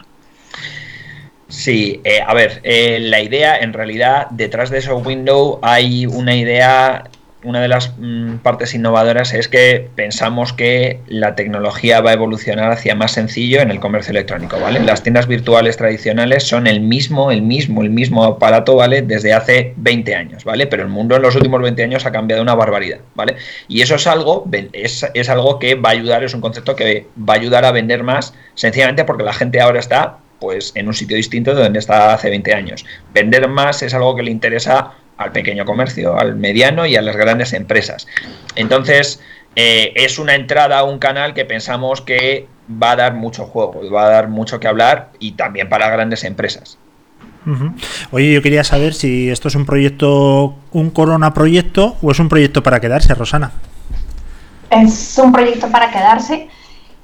Sí, 1.48 2.00
eh, 2.04 2.22
a 2.22 2.34
ver, 2.36 2.62
la 2.64 3.22
idea 3.22 3.58
en 3.58 3.74
realidad 3.74 4.28
detrás 4.30 4.70
de 4.70 4.78
esos 4.78 5.04
window 5.04 5.58
hay 5.64 6.06
una 6.06 6.36
idea 6.36 7.06
una 7.44 7.62
de 7.62 7.70
las 7.70 7.94
mm, 7.98 8.38
partes 8.38 8.74
innovadoras 8.74 9.34
es 9.34 9.48
que 9.48 9.90
pensamos 9.96 10.52
que 10.52 11.00
la 11.08 11.36
tecnología 11.36 12.02
va 12.02 12.10
a 12.10 12.14
evolucionar 12.14 12.72
hacia 12.72 12.96
más 12.96 13.14
sencillo 13.14 13.62
en 13.62 13.72
el 13.72 13.80
comercio 13.80 14.12
electrónico, 14.12 14.60
¿vale? 14.60 14.82
Las 14.82 15.04
tiendas 15.04 15.28
virtuales 15.28 15.78
tradicionales 15.78 16.44
son 16.44 16.68
el 16.68 16.82
mismo, 16.82 17.32
el 17.32 17.42
mismo, 17.42 17.82
el 17.82 17.92
mismo 17.92 18.26
aparato, 18.26 18.76
¿vale? 18.76 19.02
Desde 19.02 19.34
hace 19.34 19.74
20 19.78 20.16
años, 20.16 20.44
¿vale? 20.44 20.68
Pero 20.68 20.84
el 20.84 20.90
mundo 20.90 21.16
en 21.16 21.22
los 21.22 21.36
últimos 21.36 21.62
20 21.62 21.82
años 21.84 22.06
ha 22.06 22.12
cambiado 22.12 22.42
una 22.42 22.56
barbaridad, 22.56 23.00
¿vale? 23.16 23.38
Y 23.70 23.82
eso 23.82 23.96
es 23.96 24.06
algo, 24.06 24.46
es, 24.74 25.06
es 25.14 25.30
algo 25.30 25.60
que 25.60 25.76
va 25.76 25.90
a 25.90 25.94
ayudar, 25.94 26.24
es 26.24 26.34
un 26.34 26.42
concepto 26.42 26.76
que 26.76 27.08
va 27.18 27.36
a 27.36 27.38
ayudar 27.38 27.64
a 27.64 27.72
vender 27.72 28.04
más, 28.04 28.34
sencillamente 28.56 29.06
porque 29.06 29.24
la 29.24 29.34
gente 29.34 29.62
ahora 29.62 29.80
está 29.80 30.18
pues 30.40 30.72
en 30.76 30.88
un 30.88 30.94
sitio 30.94 31.18
distinto 31.18 31.54
de 31.54 31.64
donde 31.64 31.80
estaba 31.80 32.14
hace 32.14 32.30
20 32.30 32.54
años. 32.54 32.86
Vender 33.14 33.48
más 33.48 33.82
es 33.84 33.94
algo 33.94 34.16
que 34.16 34.24
le 34.24 34.32
interesa 34.32 34.94
al 35.18 35.32
pequeño 35.32 35.66
comercio, 35.66 36.18
al 36.18 36.36
mediano 36.36 36.86
y 36.86 36.96
a 36.96 37.02
las 37.02 37.16
grandes 37.16 37.54
empresas. 37.54 38.08
Entonces, 38.56 39.20
eh, 39.56 39.92
es 39.96 40.18
una 40.18 40.36
entrada 40.36 40.80
a 40.80 40.84
un 40.84 41.00
canal 41.00 41.34
que 41.34 41.46
pensamos 41.46 42.02
que 42.02 42.48
va 42.72 42.92
a 42.92 42.96
dar 42.96 43.14
mucho 43.16 43.46
juego, 43.46 43.82
va 43.92 44.06
a 44.06 44.10
dar 44.10 44.28
mucho 44.30 44.60
que 44.60 44.68
hablar 44.68 45.10
y 45.20 45.34
también 45.34 45.70
para 45.70 45.90
grandes 45.90 46.24
empresas. 46.24 46.78
Oye, 48.12 48.34
yo 48.34 48.42
quería 48.44 48.64
saber 48.64 48.94
si 48.94 49.30
esto 49.30 49.48
es 49.48 49.56
un 49.56 49.66
proyecto, 49.66 50.56
un 50.72 50.92
corona 50.92 51.34
proyecto 51.34 51.98
o 52.02 52.12
es 52.12 52.20
un 52.20 52.30
proyecto 52.30 52.62
para 52.62 52.80
quedarse, 52.80 53.16
Rosana. 53.16 53.52
Es 54.70 55.18
un 55.18 55.32
proyecto 55.32 55.70
para 55.72 55.90
quedarse. 55.90 56.48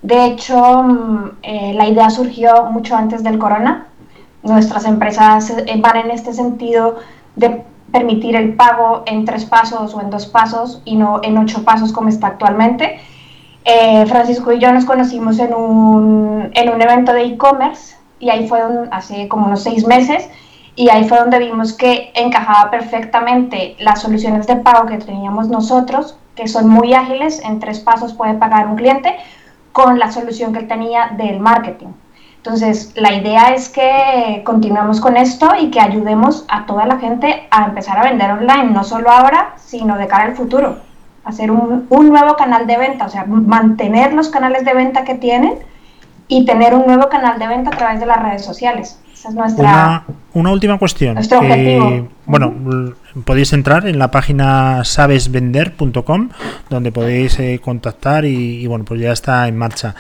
De 0.06 0.24
hecho, 0.26 0.84
mm, 0.84 1.32
eh, 1.42 1.74
la 1.74 1.88
idea 1.88 2.12
surgió 2.12 2.66
mucho 2.66 2.96
antes 2.96 3.24
del 3.24 3.40
corona. 3.40 3.88
Nuestras 4.44 4.86
empresas 4.86 5.50
eh, 5.50 5.82
van 5.82 5.98
en 5.98 6.12
este 6.12 6.32
sentido 6.32 6.98
de 7.36 7.64
permitir 7.92 8.36
el 8.36 8.54
pago 8.54 9.02
en 9.08 9.26
tres 9.26 9.46
pasos 9.46 9.96
o 9.96 10.02
en 10.02 10.12
dos 10.12 10.28
pasos 10.28 10.84
y 10.86 10.96
no 10.96 11.22
en 11.24 11.40
ocho 11.40 11.64
pasos 11.64 11.92
como 11.92 12.10
está 12.10 12.28
actualmente. 12.28 13.00
Eh, 13.64 14.06
Francisco 14.06 14.52
y 14.52 14.60
yo 14.60 14.72
nos 14.72 14.86
conocimos 14.86 15.40
en 15.40 15.56
un, 15.56 16.52
en 16.54 16.70
un 16.70 16.80
evento 16.84 17.12
de 17.12 17.24
e-commerce 17.24 17.96
y 18.20 18.30
ahí 18.30 18.48
fue 18.48 18.60
hace 18.92 19.28
como 19.28 19.48
unos 19.48 19.64
seis 19.64 19.88
meses 19.88 20.30
y 20.76 20.90
ahí 20.90 21.10
fue 21.10 21.18
donde 21.18 21.40
vimos 21.40 21.74
que 21.74 22.12
encajaba 22.14 22.70
perfectamente 22.70 23.76
las 23.80 24.02
soluciones 24.04 24.46
de 24.46 24.58
pago 24.58 24.86
que 24.86 25.00
teníamos 25.00 25.48
nosotros, 25.48 26.16
que 26.36 26.48
son 26.48 26.70
muy 26.70 26.94
ágiles, 26.94 27.42
en 27.44 27.60
tres 27.60 27.80
pasos 27.80 28.14
puede 28.14 28.36
pagar 28.36 28.68
un 28.68 28.76
cliente, 28.76 29.16
con 29.76 30.00
la 30.00 30.10
solución 30.10 30.54
que 30.54 30.60
él 30.60 30.70
tenía 30.70 31.10
del 31.18 31.42
marketing. 31.42 31.88
Entonces, 32.38 32.94
la 32.96 33.12
idea 33.12 33.54
es 33.54 33.68
que 33.68 34.42
continuemos 34.46 35.02
con 35.02 35.18
esto 35.18 35.50
y 35.60 35.70
que 35.70 35.82
ayudemos 35.82 36.46
a 36.48 36.66
toda 36.66 36.86
la 36.86 36.98
gente 36.98 37.46
a 37.52 37.66
empezar 37.66 37.98
a 37.98 38.04
vender 38.04 38.32
online, 38.32 38.72
no 38.72 38.86
solo 38.86 39.12
ahora, 39.12 39.56
sino 39.58 39.98
de 39.98 40.08
cara 40.08 40.24
al 40.24 40.36
futuro. 40.38 40.78
Hacer 41.26 41.52
un, 41.52 41.90
nuevo 41.90 42.38
canal 42.38 42.68
de 42.68 42.78
venta, 42.78 43.06
o 43.06 43.10
sea, 43.10 43.26
mantener 43.26 44.14
los 44.14 44.30
canales 44.30 44.64
de 44.64 44.74
venta 44.74 45.04
que 45.04 45.16
tienen 45.16 45.60
y 46.30 46.46
tener 46.46 46.74
un 46.74 46.86
nuevo 46.86 47.10
canal 47.10 47.38
de 47.38 47.48
venta 47.48 47.72
a 47.72 47.78
través 47.78 48.00
de 48.00 48.06
las 48.06 48.24
redes 48.24 48.46
sociales. 48.46 48.98
Esa 49.26 49.30
es 49.30 49.36
nuestra. 49.36 50.04
Una, 50.34 50.52
última 50.52 50.78
cuestión. 50.78 51.16
Nuestro 51.16 51.40
objetivo. 51.40 52.10
bueno, 52.26 52.54
podéis 53.24 53.54
entrar 53.54 53.88
en 53.88 53.98
la 53.98 54.12
página 54.12 54.84
sabesvender.com, 54.84 56.30
donde 56.70 56.92
podéis 56.92 57.40
eh, 57.40 57.60
contactar 57.64 58.26
y, 58.26 58.62
y, 58.62 58.68
bueno, 58.68 58.86
pues 58.86 59.02
ya 59.02 59.12
está 59.12 59.48
en 59.48 59.58
marcha. 59.58 59.96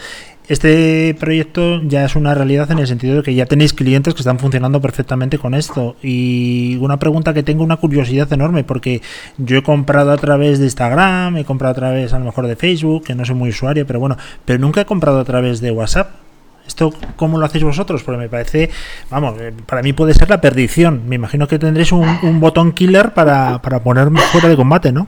Este 0.47 1.15
proyecto 1.19 1.81
ya 1.81 2.05
es 2.05 2.15
una 2.15 2.35
realidad 2.35 2.69
en 2.69 2.77
el 2.77 2.85
sentido 2.85 3.15
de 3.15 3.23
que 3.23 3.33
ya 3.33 3.47
tenéis 3.47 3.73
clientes 3.73 4.13
que 4.13 4.19
están 4.19 4.38
funcionando 4.38 4.79
perfectamente 4.79 5.39
con 5.39 5.55
esto. 5.55 5.95
Y 6.03 6.77
una 6.81 6.99
pregunta 6.99 7.33
que 7.33 7.41
tengo 7.41 7.63
una 7.63 7.77
curiosidad 7.77 8.31
enorme, 8.31 8.63
porque 8.63 9.01
yo 9.39 9.57
he 9.57 9.63
comprado 9.63 10.11
a 10.11 10.17
través 10.17 10.59
de 10.59 10.65
Instagram, 10.65 11.38
he 11.38 11.45
comprado 11.45 11.71
a 11.71 11.75
través 11.75 12.13
a 12.13 12.19
lo 12.19 12.25
mejor 12.25 12.45
de 12.45 12.55
Facebook, 12.55 13.05
que 13.05 13.15
no 13.15 13.25
soy 13.25 13.35
muy 13.35 13.49
usuario, 13.49 13.88
pero 13.88 13.99
bueno, 13.99 14.17
pero 14.45 14.59
nunca 14.59 14.81
he 14.81 14.85
comprado 14.85 15.19
a 15.19 15.25
través 15.25 15.61
de 15.61 15.71
WhatsApp. 15.71 16.25
¿Esto 16.67 16.93
cómo 17.15 17.38
lo 17.38 17.45
hacéis 17.45 17.63
vosotros? 17.63 18.04
Porque 18.04 18.19
me 18.19 18.30
parece, 18.30 18.69
vamos, 19.10 19.39
eh, 19.39 19.54
para 19.65 19.82
mí 19.82 19.93
puede 19.93 20.13
ser 20.13 20.30
la 20.30 20.41
perdición. 20.41 21.04
Me 21.08 21.15
imagino 21.15 21.47
que 21.47 21.60
tendréis 21.60 21.91
un, 21.91 22.08
un 22.23 22.39
botón 22.39 22.71
killer 22.73 23.13
para, 23.13 23.62
para 23.62 23.82
ponerme 23.82 24.19
fuera 24.19 24.49
de 24.49 24.56
combate, 24.56 24.91
¿no? 24.91 25.08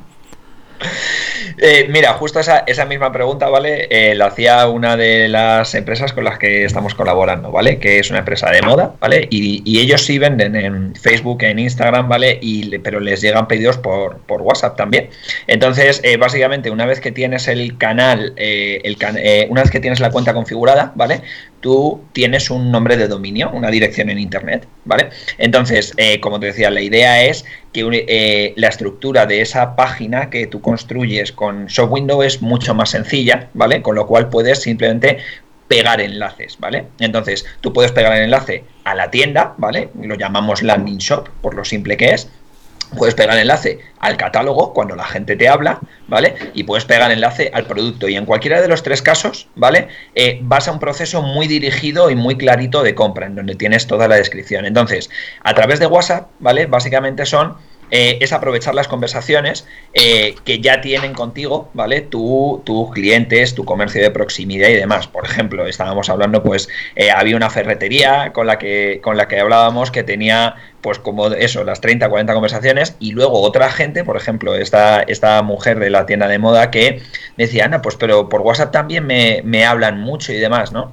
Eh, 1.60 1.88
mira, 1.90 2.14
justo 2.14 2.40
esa, 2.40 2.60
esa, 2.68 2.86
misma 2.86 3.12
pregunta, 3.12 3.50
¿vale? 3.50 3.88
Eh, 3.90 4.14
la 4.14 4.28
hacía 4.28 4.68
una 4.68 4.96
de 4.96 5.28
las 5.28 5.74
empresas 5.74 6.14
con 6.14 6.24
las 6.24 6.38
que 6.38 6.66
estamos 6.66 6.94
colaborando, 6.94 7.52
¿vale? 7.52 7.80
Que 7.80 7.98
es 7.98 8.12
una 8.12 8.20
empresa 8.20 8.52
de 8.52 8.62
moda, 8.62 8.96
¿vale? 9.00 9.28
Y, 9.32 9.80
ellos 9.80 10.06
sí 10.06 10.20
venden 10.20 10.56
en 10.56 10.96
Facebook, 10.96 11.44
en 11.44 11.60
Instagram, 11.60 12.10
¿vale? 12.10 12.38
Y, 12.42 12.78
pero 12.80 13.00
les 13.00 13.22
llegan 13.22 13.48
pedidos 13.48 13.78
por, 13.78 14.20
por 14.20 14.42
WhatsApp 14.42 14.76
también. 14.76 15.10
Entonces, 15.48 16.00
eh, 16.04 16.18
básicamente, 16.18 16.70
una 16.70 16.86
vez 16.86 17.00
que 17.00 17.12
tienes 17.12 17.48
el 17.48 17.78
canal, 17.78 18.34
el 18.38 18.98
una 19.50 19.62
vez 19.62 19.72
que 19.72 19.80
tienes 19.80 20.00
la 20.00 20.12
cuenta 20.12 20.34
configurada, 20.34 20.92
¿vale? 20.96 21.22
Tú 21.60 22.02
tienes 22.14 22.52
un 22.52 22.72
nombre 22.72 22.98
de 22.98 23.08
dominio, 23.08 23.50
una 23.52 23.72
dirección 23.72 24.10
en 24.10 24.20
Internet, 24.20 24.68
¿vale? 24.86 25.10
Entonces, 25.38 25.94
como 26.22 26.40
te 26.40 26.48
decía, 26.48 26.70
la 26.70 26.82
idea 26.82 27.24
es 27.24 27.46
eh, 27.80 28.54
la 28.56 28.68
estructura 28.68 29.26
de 29.26 29.42
esa 29.42 29.76
página 29.76 30.30
que 30.30 30.48
tú 30.48 30.62
construyes 30.62 31.32
con 31.32 31.68
ShopWindow 31.68 32.24
es 32.24 32.42
mucho 32.42 32.74
más 32.74 32.90
sencilla, 32.90 33.50
¿vale? 33.54 33.82
Con 33.82 33.96
lo 33.96 34.08
cual 34.08 34.30
puedes 34.30 34.62
simplemente 34.62 35.20
pegar 35.68 36.02
enlaces, 36.02 36.58
¿vale? 36.60 36.88
Entonces, 37.00 37.46
tú 37.62 37.74
puedes 37.74 37.92
pegar 37.92 38.14
el 38.14 38.24
enlace 38.24 38.64
a 38.84 38.96
la 38.96 39.12
tienda, 39.12 39.54
¿vale? 39.58 39.90
Lo 40.02 40.16
llamamos 40.16 40.64
landing 40.64 40.98
shop 40.98 41.30
por 41.42 41.54
lo 41.54 41.66
simple 41.66 41.98
que 41.98 42.14
es. 42.14 42.30
Puedes 42.96 43.16
pegar 43.16 43.38
enlace 43.38 43.80
al 44.00 44.16
catálogo 44.16 44.74
cuando 44.74 44.96
la 44.96 45.06
gente 45.06 45.36
te 45.36 45.50
habla, 45.50 45.80
¿vale? 46.08 46.36
Y 46.54 46.64
puedes 46.64 46.86
pegar 46.86 47.12
enlace 47.12 47.52
al 47.54 47.66
producto. 47.66 48.08
Y 48.08 48.16
en 48.16 48.26
cualquiera 48.26 48.62
de 48.62 48.68
los 48.68 48.84
tres 48.84 49.02
casos, 49.02 49.48
¿vale? 49.56 49.90
Eh, 50.16 50.40
vas 50.44 50.68
a 50.68 50.72
un 50.72 50.80
proceso 50.80 51.22
muy 51.22 51.48
dirigido 51.48 52.10
y 52.10 52.16
muy 52.16 52.38
clarito 52.38 52.84
de 52.84 52.96
compra, 52.96 53.26
en 53.26 53.36
donde 53.36 53.56
tienes 53.56 53.88
toda 53.88 54.08
la 54.08 54.16
descripción. 54.16 54.66
Entonces, 54.66 55.10
a 55.44 55.54
través 55.54 55.80
de 55.80 55.88
WhatsApp, 55.88 56.30
¿vale? 56.40 56.66
Básicamente 56.66 57.26
son 57.26 57.58
eh, 57.90 58.18
es 58.22 58.34
aprovechar 58.34 58.76
las 58.76 58.88
conversaciones 58.88 59.66
eh, 59.94 60.36
que 60.44 60.60
ya 60.60 60.82
tienen 60.82 61.14
contigo, 61.14 61.70
¿vale? 61.74 62.02
tus 62.02 62.92
clientes, 62.94 63.56
tu 63.56 63.66
comercio 63.66 64.02
de 64.02 64.12
proximidad 64.12 64.70
y 64.70 64.74
demás. 64.74 65.08
Por 65.08 65.26
ejemplo, 65.26 65.66
estábamos 65.68 66.10
hablando, 66.10 66.44
pues, 66.44 66.68
eh, 66.96 67.12
había 67.12 67.36
una 67.36 67.50
ferretería 67.50 68.34
con 68.34 68.48
la 68.48 68.60
que, 68.60 69.00
con 69.02 69.18
la 69.18 69.28
que 69.28 69.40
hablábamos 69.40 69.92
que 69.92 70.04
tenía, 70.04 70.56
pues, 70.82 71.00
como 71.00 71.28
eso, 71.28 71.64
las 71.64 71.82
30, 71.82 72.10
40 72.10 72.34
conversaciones, 72.34 72.96
y 73.00 73.12
luego 73.12 73.42
otra 73.42 73.72
gente, 73.72 74.04
por 74.04 74.18
ejemplo, 74.18 74.56
esta, 74.56 75.02
esta 75.02 75.42
mujer 75.42 75.80
de 75.80 75.90
la 75.90 76.06
tienda 76.06 76.28
de 76.28 76.40
moda 76.40 76.72
que 76.72 77.02
decía, 77.38 77.66
Ana, 77.66 77.82
pues, 77.82 77.96
pero 77.96 78.30
por 78.30 78.42
WhatsApp 78.42 78.72
también 78.72 79.06
me, 79.06 79.42
me 79.44 79.66
hablan 79.66 80.00
mucho 80.00 80.34
y 80.34 80.38
demás, 80.38 80.72
¿no? 80.72 80.92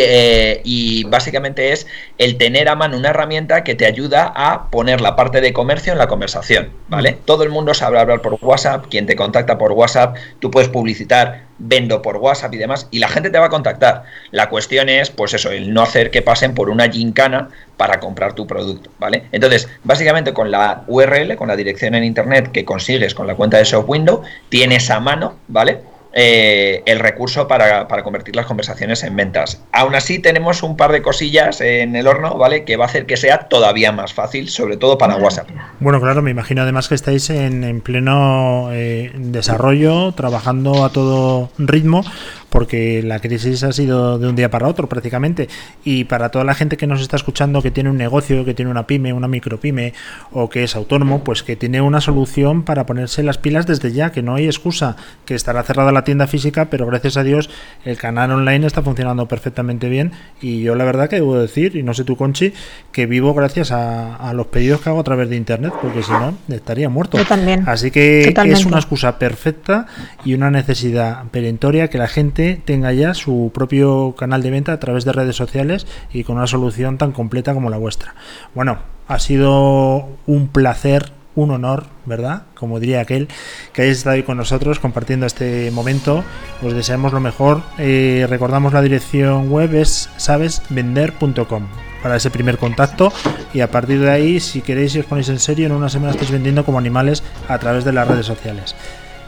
Eh, 0.00 0.62
y, 0.64 1.04
básicamente 1.04 1.72
es 1.72 1.86
el 2.18 2.36
tener 2.38 2.68
a 2.68 2.74
mano 2.74 2.96
una 2.96 3.10
herramienta 3.10 3.62
que 3.62 3.74
te 3.74 3.86
ayuda 3.86 4.32
a 4.34 4.70
poner 4.70 5.00
la 5.00 5.16
parte 5.16 5.40
de 5.40 5.52
comercio 5.52 5.92
en 5.92 5.98
la 5.98 6.08
conversación, 6.08 6.70
¿vale? 6.88 7.12
Mm. 7.12 7.16
Todo 7.24 7.44
el 7.44 7.50
mundo 7.50 7.74
sabe 7.74 7.98
hablar 7.98 8.22
por 8.22 8.38
WhatsApp, 8.40 8.86
quien 8.90 9.06
te 9.06 9.16
contacta 9.16 9.58
por 9.58 9.72
WhatsApp, 9.72 10.16
tú 10.38 10.50
puedes 10.50 10.68
publicitar, 10.68 11.42
vendo 11.58 12.02
por 12.02 12.16
WhatsApp 12.16 12.54
y 12.54 12.56
demás, 12.56 12.88
y 12.90 12.98
la 12.98 13.08
gente 13.08 13.30
te 13.30 13.38
va 13.38 13.46
a 13.46 13.50
contactar. 13.50 14.04
La 14.30 14.48
cuestión 14.48 14.88
es, 14.88 15.10
pues 15.10 15.34
eso, 15.34 15.50
el 15.50 15.72
no 15.72 15.82
hacer 15.82 16.10
que 16.10 16.22
pasen 16.22 16.54
por 16.54 16.70
una 16.70 16.90
gincana 16.90 17.50
para 17.76 18.00
comprar 18.00 18.34
tu 18.34 18.46
producto, 18.46 18.90
¿vale? 18.98 19.24
Entonces, 19.30 19.68
básicamente 19.84 20.32
con 20.32 20.50
la 20.50 20.84
URL, 20.86 21.36
con 21.36 21.48
la 21.48 21.56
dirección 21.56 21.94
en 21.94 22.04
Internet 22.04 22.50
que 22.52 22.64
consigues 22.64 23.14
con 23.14 23.26
la 23.26 23.34
cuenta 23.34 23.58
de 23.58 23.64
ShopWindow, 23.64 24.22
tienes 24.48 24.90
a 24.90 25.00
mano, 25.00 25.36
¿vale? 25.48 25.80
Eh, 26.12 26.82
el 26.86 26.98
recurso 26.98 27.46
para, 27.46 27.86
convertir 28.02 28.34
las 28.34 28.46
conversaciones 28.46 29.04
en 29.04 29.14
ventas. 29.14 29.62
Aún 29.70 29.94
así, 29.94 30.18
tenemos 30.18 30.62
un 30.62 30.76
par 30.76 30.90
de 30.90 31.02
cosillas 31.02 31.60
en 31.60 31.94
el 31.94 32.08
horno, 32.08 32.36
¿vale? 32.36 32.64
Que 32.64 32.76
va 32.76 32.86
a 32.86 32.88
hacer 32.88 33.06
que 33.06 33.16
sea 33.16 33.48
todavía 33.48 33.92
más 33.92 34.12
fácil, 34.12 34.48
sobre 34.48 34.76
todo 34.76 34.98
para 34.98 35.16
WhatsApp. 35.16 35.48
Bueno, 35.78 36.00
claro, 36.00 36.20
me 36.22 36.32
imagino 36.32 36.62
además 36.62 36.88
que 36.88 36.96
estáis 36.96 37.30
en, 37.30 37.80
pleno 37.80 38.70
eh, 38.72 39.12
desarrollo, 39.14 40.12
trabajando 40.12 40.84
a 40.84 40.90
todo 40.90 41.50
ritmo 41.58 42.04
porque 42.50 43.02
la 43.02 43.20
crisis 43.20 43.62
ha 43.62 43.72
sido 43.72 44.18
de 44.18 44.28
un 44.28 44.36
día 44.36 44.50
para 44.50 44.68
otro 44.68 44.88
prácticamente. 44.88 45.48
Y 45.84 46.04
para 46.04 46.28
toda 46.30 46.44
la 46.44 46.54
gente 46.54 46.76
que 46.76 46.86
nos 46.86 47.00
está 47.00 47.16
escuchando, 47.16 47.62
que 47.62 47.70
tiene 47.70 47.90
un 47.90 47.96
negocio, 47.96 48.44
que 48.44 48.54
tiene 48.54 48.70
una 48.70 48.86
pyme, 48.86 49.12
una 49.12 49.28
micropyme 49.28 49.94
o 50.32 50.50
que 50.50 50.64
es 50.64 50.76
autónomo, 50.76 51.24
pues 51.24 51.42
que 51.42 51.56
tiene 51.56 51.80
una 51.80 52.00
solución 52.00 52.64
para 52.64 52.86
ponerse 52.86 53.22
las 53.22 53.38
pilas 53.38 53.66
desde 53.66 53.92
ya, 53.92 54.12
que 54.12 54.22
no 54.22 54.34
hay 54.34 54.46
excusa, 54.46 54.96
que 55.24 55.34
estará 55.34 55.62
cerrada 55.62 55.92
la 55.92 56.04
tienda 56.04 56.26
física, 56.26 56.66
pero 56.70 56.86
gracias 56.86 57.16
a 57.16 57.22
Dios 57.22 57.50
el 57.84 57.96
canal 57.96 58.32
online 58.32 58.66
está 58.66 58.82
funcionando 58.82 59.26
perfectamente 59.26 59.88
bien. 59.88 60.12
Y 60.40 60.62
yo 60.62 60.74
la 60.74 60.84
verdad 60.84 61.08
que 61.08 61.16
debo 61.16 61.38
decir, 61.38 61.76
y 61.76 61.82
no 61.82 61.94
sé 61.94 62.04
tú 62.04 62.16
Conchi, 62.16 62.52
que 62.92 63.06
vivo 63.06 63.32
gracias 63.32 63.70
a, 63.70 64.32
los 64.34 64.46
pedidos 64.46 64.80
que 64.80 64.88
hago 64.88 65.00
a 65.00 65.04
través 65.04 65.28
de 65.28 65.36
internet, 65.36 65.72
porque 65.80 66.02
si 66.02 66.12
no 66.12 66.36
estaría 66.48 66.88
muerto. 66.88 67.18
Yo 67.18 67.24
también. 67.24 67.64
Así 67.66 67.90
que 67.90 68.34
es 68.44 68.64
una 68.64 68.78
excusa 68.78 69.18
perfecta 69.18 69.86
y 70.24 70.34
una 70.34 70.50
necesidad 70.50 71.24
perentoria 71.30 71.88
que 71.88 71.98
la 71.98 72.08
gente 72.08 72.39
tenga 72.64 72.92
ya 72.92 73.14
su 73.14 73.50
propio 73.54 74.14
canal 74.16 74.42
de 74.42 74.50
venta 74.50 74.72
a 74.72 74.80
través 74.80 75.04
de 75.04 75.12
redes 75.12 75.36
sociales 75.36 75.86
y 76.12 76.24
con 76.24 76.36
una 76.36 76.46
solución 76.46 76.98
tan 76.98 77.12
completa 77.12 77.54
como 77.54 77.70
la 77.70 77.76
vuestra. 77.76 78.14
Bueno, 78.54 78.78
ha 79.08 79.18
sido 79.18 80.08
un 80.26 80.48
placer 80.48 81.12
un 81.36 81.50
honor, 81.50 81.86
¿verdad? 82.06 82.42
Como 82.54 82.80
diría 82.80 83.00
aquel, 83.00 83.28
que 83.72 83.82
hayáis 83.82 83.98
estado 83.98 84.24
con 84.24 84.36
nosotros 84.36 84.78
compartiendo 84.78 85.26
este 85.26 85.70
momento. 85.70 86.24
Os 86.62 86.74
deseamos 86.74 87.12
lo 87.12 87.20
mejor. 87.20 87.62
Eh, 87.78 88.26
recordamos 88.28 88.72
la 88.72 88.82
dirección 88.82 89.50
web 89.50 89.74
es 89.74 90.10
sabesvender.com 90.16 91.66
para 92.02 92.16
ese 92.16 92.30
primer 92.30 92.58
contacto 92.58 93.12
y 93.52 93.60
a 93.60 93.70
partir 93.70 94.00
de 94.00 94.10
ahí, 94.10 94.40
si 94.40 94.62
queréis 94.62 94.94
y 94.94 95.00
os 95.00 95.06
ponéis 95.06 95.28
en 95.28 95.38
serio, 95.38 95.66
en 95.66 95.72
una 95.72 95.88
semana 95.88 96.12
estáis 96.12 96.30
vendiendo 96.30 96.64
como 96.64 96.78
animales 96.78 97.22
a 97.48 97.58
través 97.58 97.84
de 97.84 97.92
las 97.92 98.08
redes 98.08 98.26
sociales. 98.26 98.74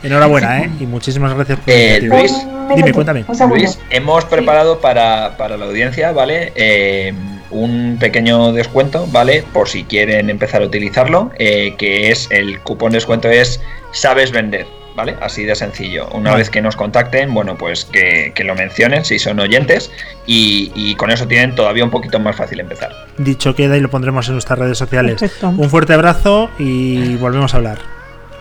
Enhorabuena, 0.03 0.63
¿eh? 0.63 0.71
Y 0.81 0.87
muchísimas 0.87 1.35
gracias 1.35 1.59
por 1.61 1.73
eh, 1.73 2.01
Luis, 2.03 2.33
dime, 2.75 2.93
cuéntame. 2.93 3.25
Luis, 3.49 3.79
hemos 3.91 4.25
preparado 4.25 4.81
para, 4.81 5.37
la 5.39 5.65
audiencia, 5.65 6.13
¿vale? 6.13 6.53
Eh, 6.57 7.13
un 7.51 7.99
pequeño 8.01 8.53
descuento, 8.53 9.07
¿vale? 9.13 9.45
Por 9.53 9.69
si 9.69 9.85
quieren 9.85 10.31
empezar 10.31 10.63
a 10.63 10.67
utilizarlo, 10.67 11.31
eh, 11.39 11.75
que 11.79 12.11
es 12.11 12.29
el 12.31 12.61
cupón 12.61 12.93
de 12.93 12.97
descuento 12.97 13.29
es 13.29 13.61
Sabes 13.93 14.33
Vender, 14.33 14.67
¿vale? 14.97 15.17
Así 15.21 15.45
de 15.45 15.55
sencillo. 15.55 16.09
Una 16.13 16.35
vez 16.35 16.51
que 16.51 16.63
nos 16.63 16.77
contacten, 16.77 17.33
bueno, 17.33 17.57
pues 17.57 17.85
que, 17.85 18.33
lo 18.45 18.55
mencionen 18.55 19.05
si 19.05 19.19
son 19.19 19.39
oyentes 19.39 19.91
y, 20.27 20.73
y, 20.75 20.95
con 20.97 21.11
eso 21.11 21.29
tienen 21.29 21.55
todavía 21.55 21.85
un 21.85 21.91
poquito 21.91 22.19
más 22.19 22.37
fácil 22.37 22.61
empezar. 22.61 22.91
Dicho 23.19 23.55
queda 23.55 23.77
y 23.77 23.81
lo 23.81 23.91
pondremos 23.91 24.27
en 24.29 24.35
nuestras 24.35 24.59
redes 24.59 24.79
sociales. 24.79 25.23
Un 25.43 25.71
fuerte 25.71 25.93
abrazo 25.93 26.51
y 26.59 27.17
volvemos 27.17 27.55
a 27.55 27.59
hablar. 27.59 27.79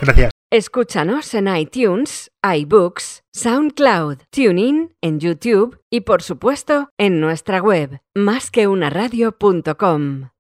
Gracias. 0.02 0.31
Escúchanos 0.54 1.34
en 1.34 1.48
iTunes, 1.48 2.30
iBooks, 2.44 3.24
SoundCloud, 3.32 4.18
TuneIn, 4.32 4.94
en 5.00 5.22
YouTube 5.22 5.80
y 5.90 6.02
por 6.02 6.22
supuesto 6.22 6.90
en 6.98 7.22
nuestra 7.22 7.62
web, 7.62 8.02
másqueunaradio.com. 8.16 10.32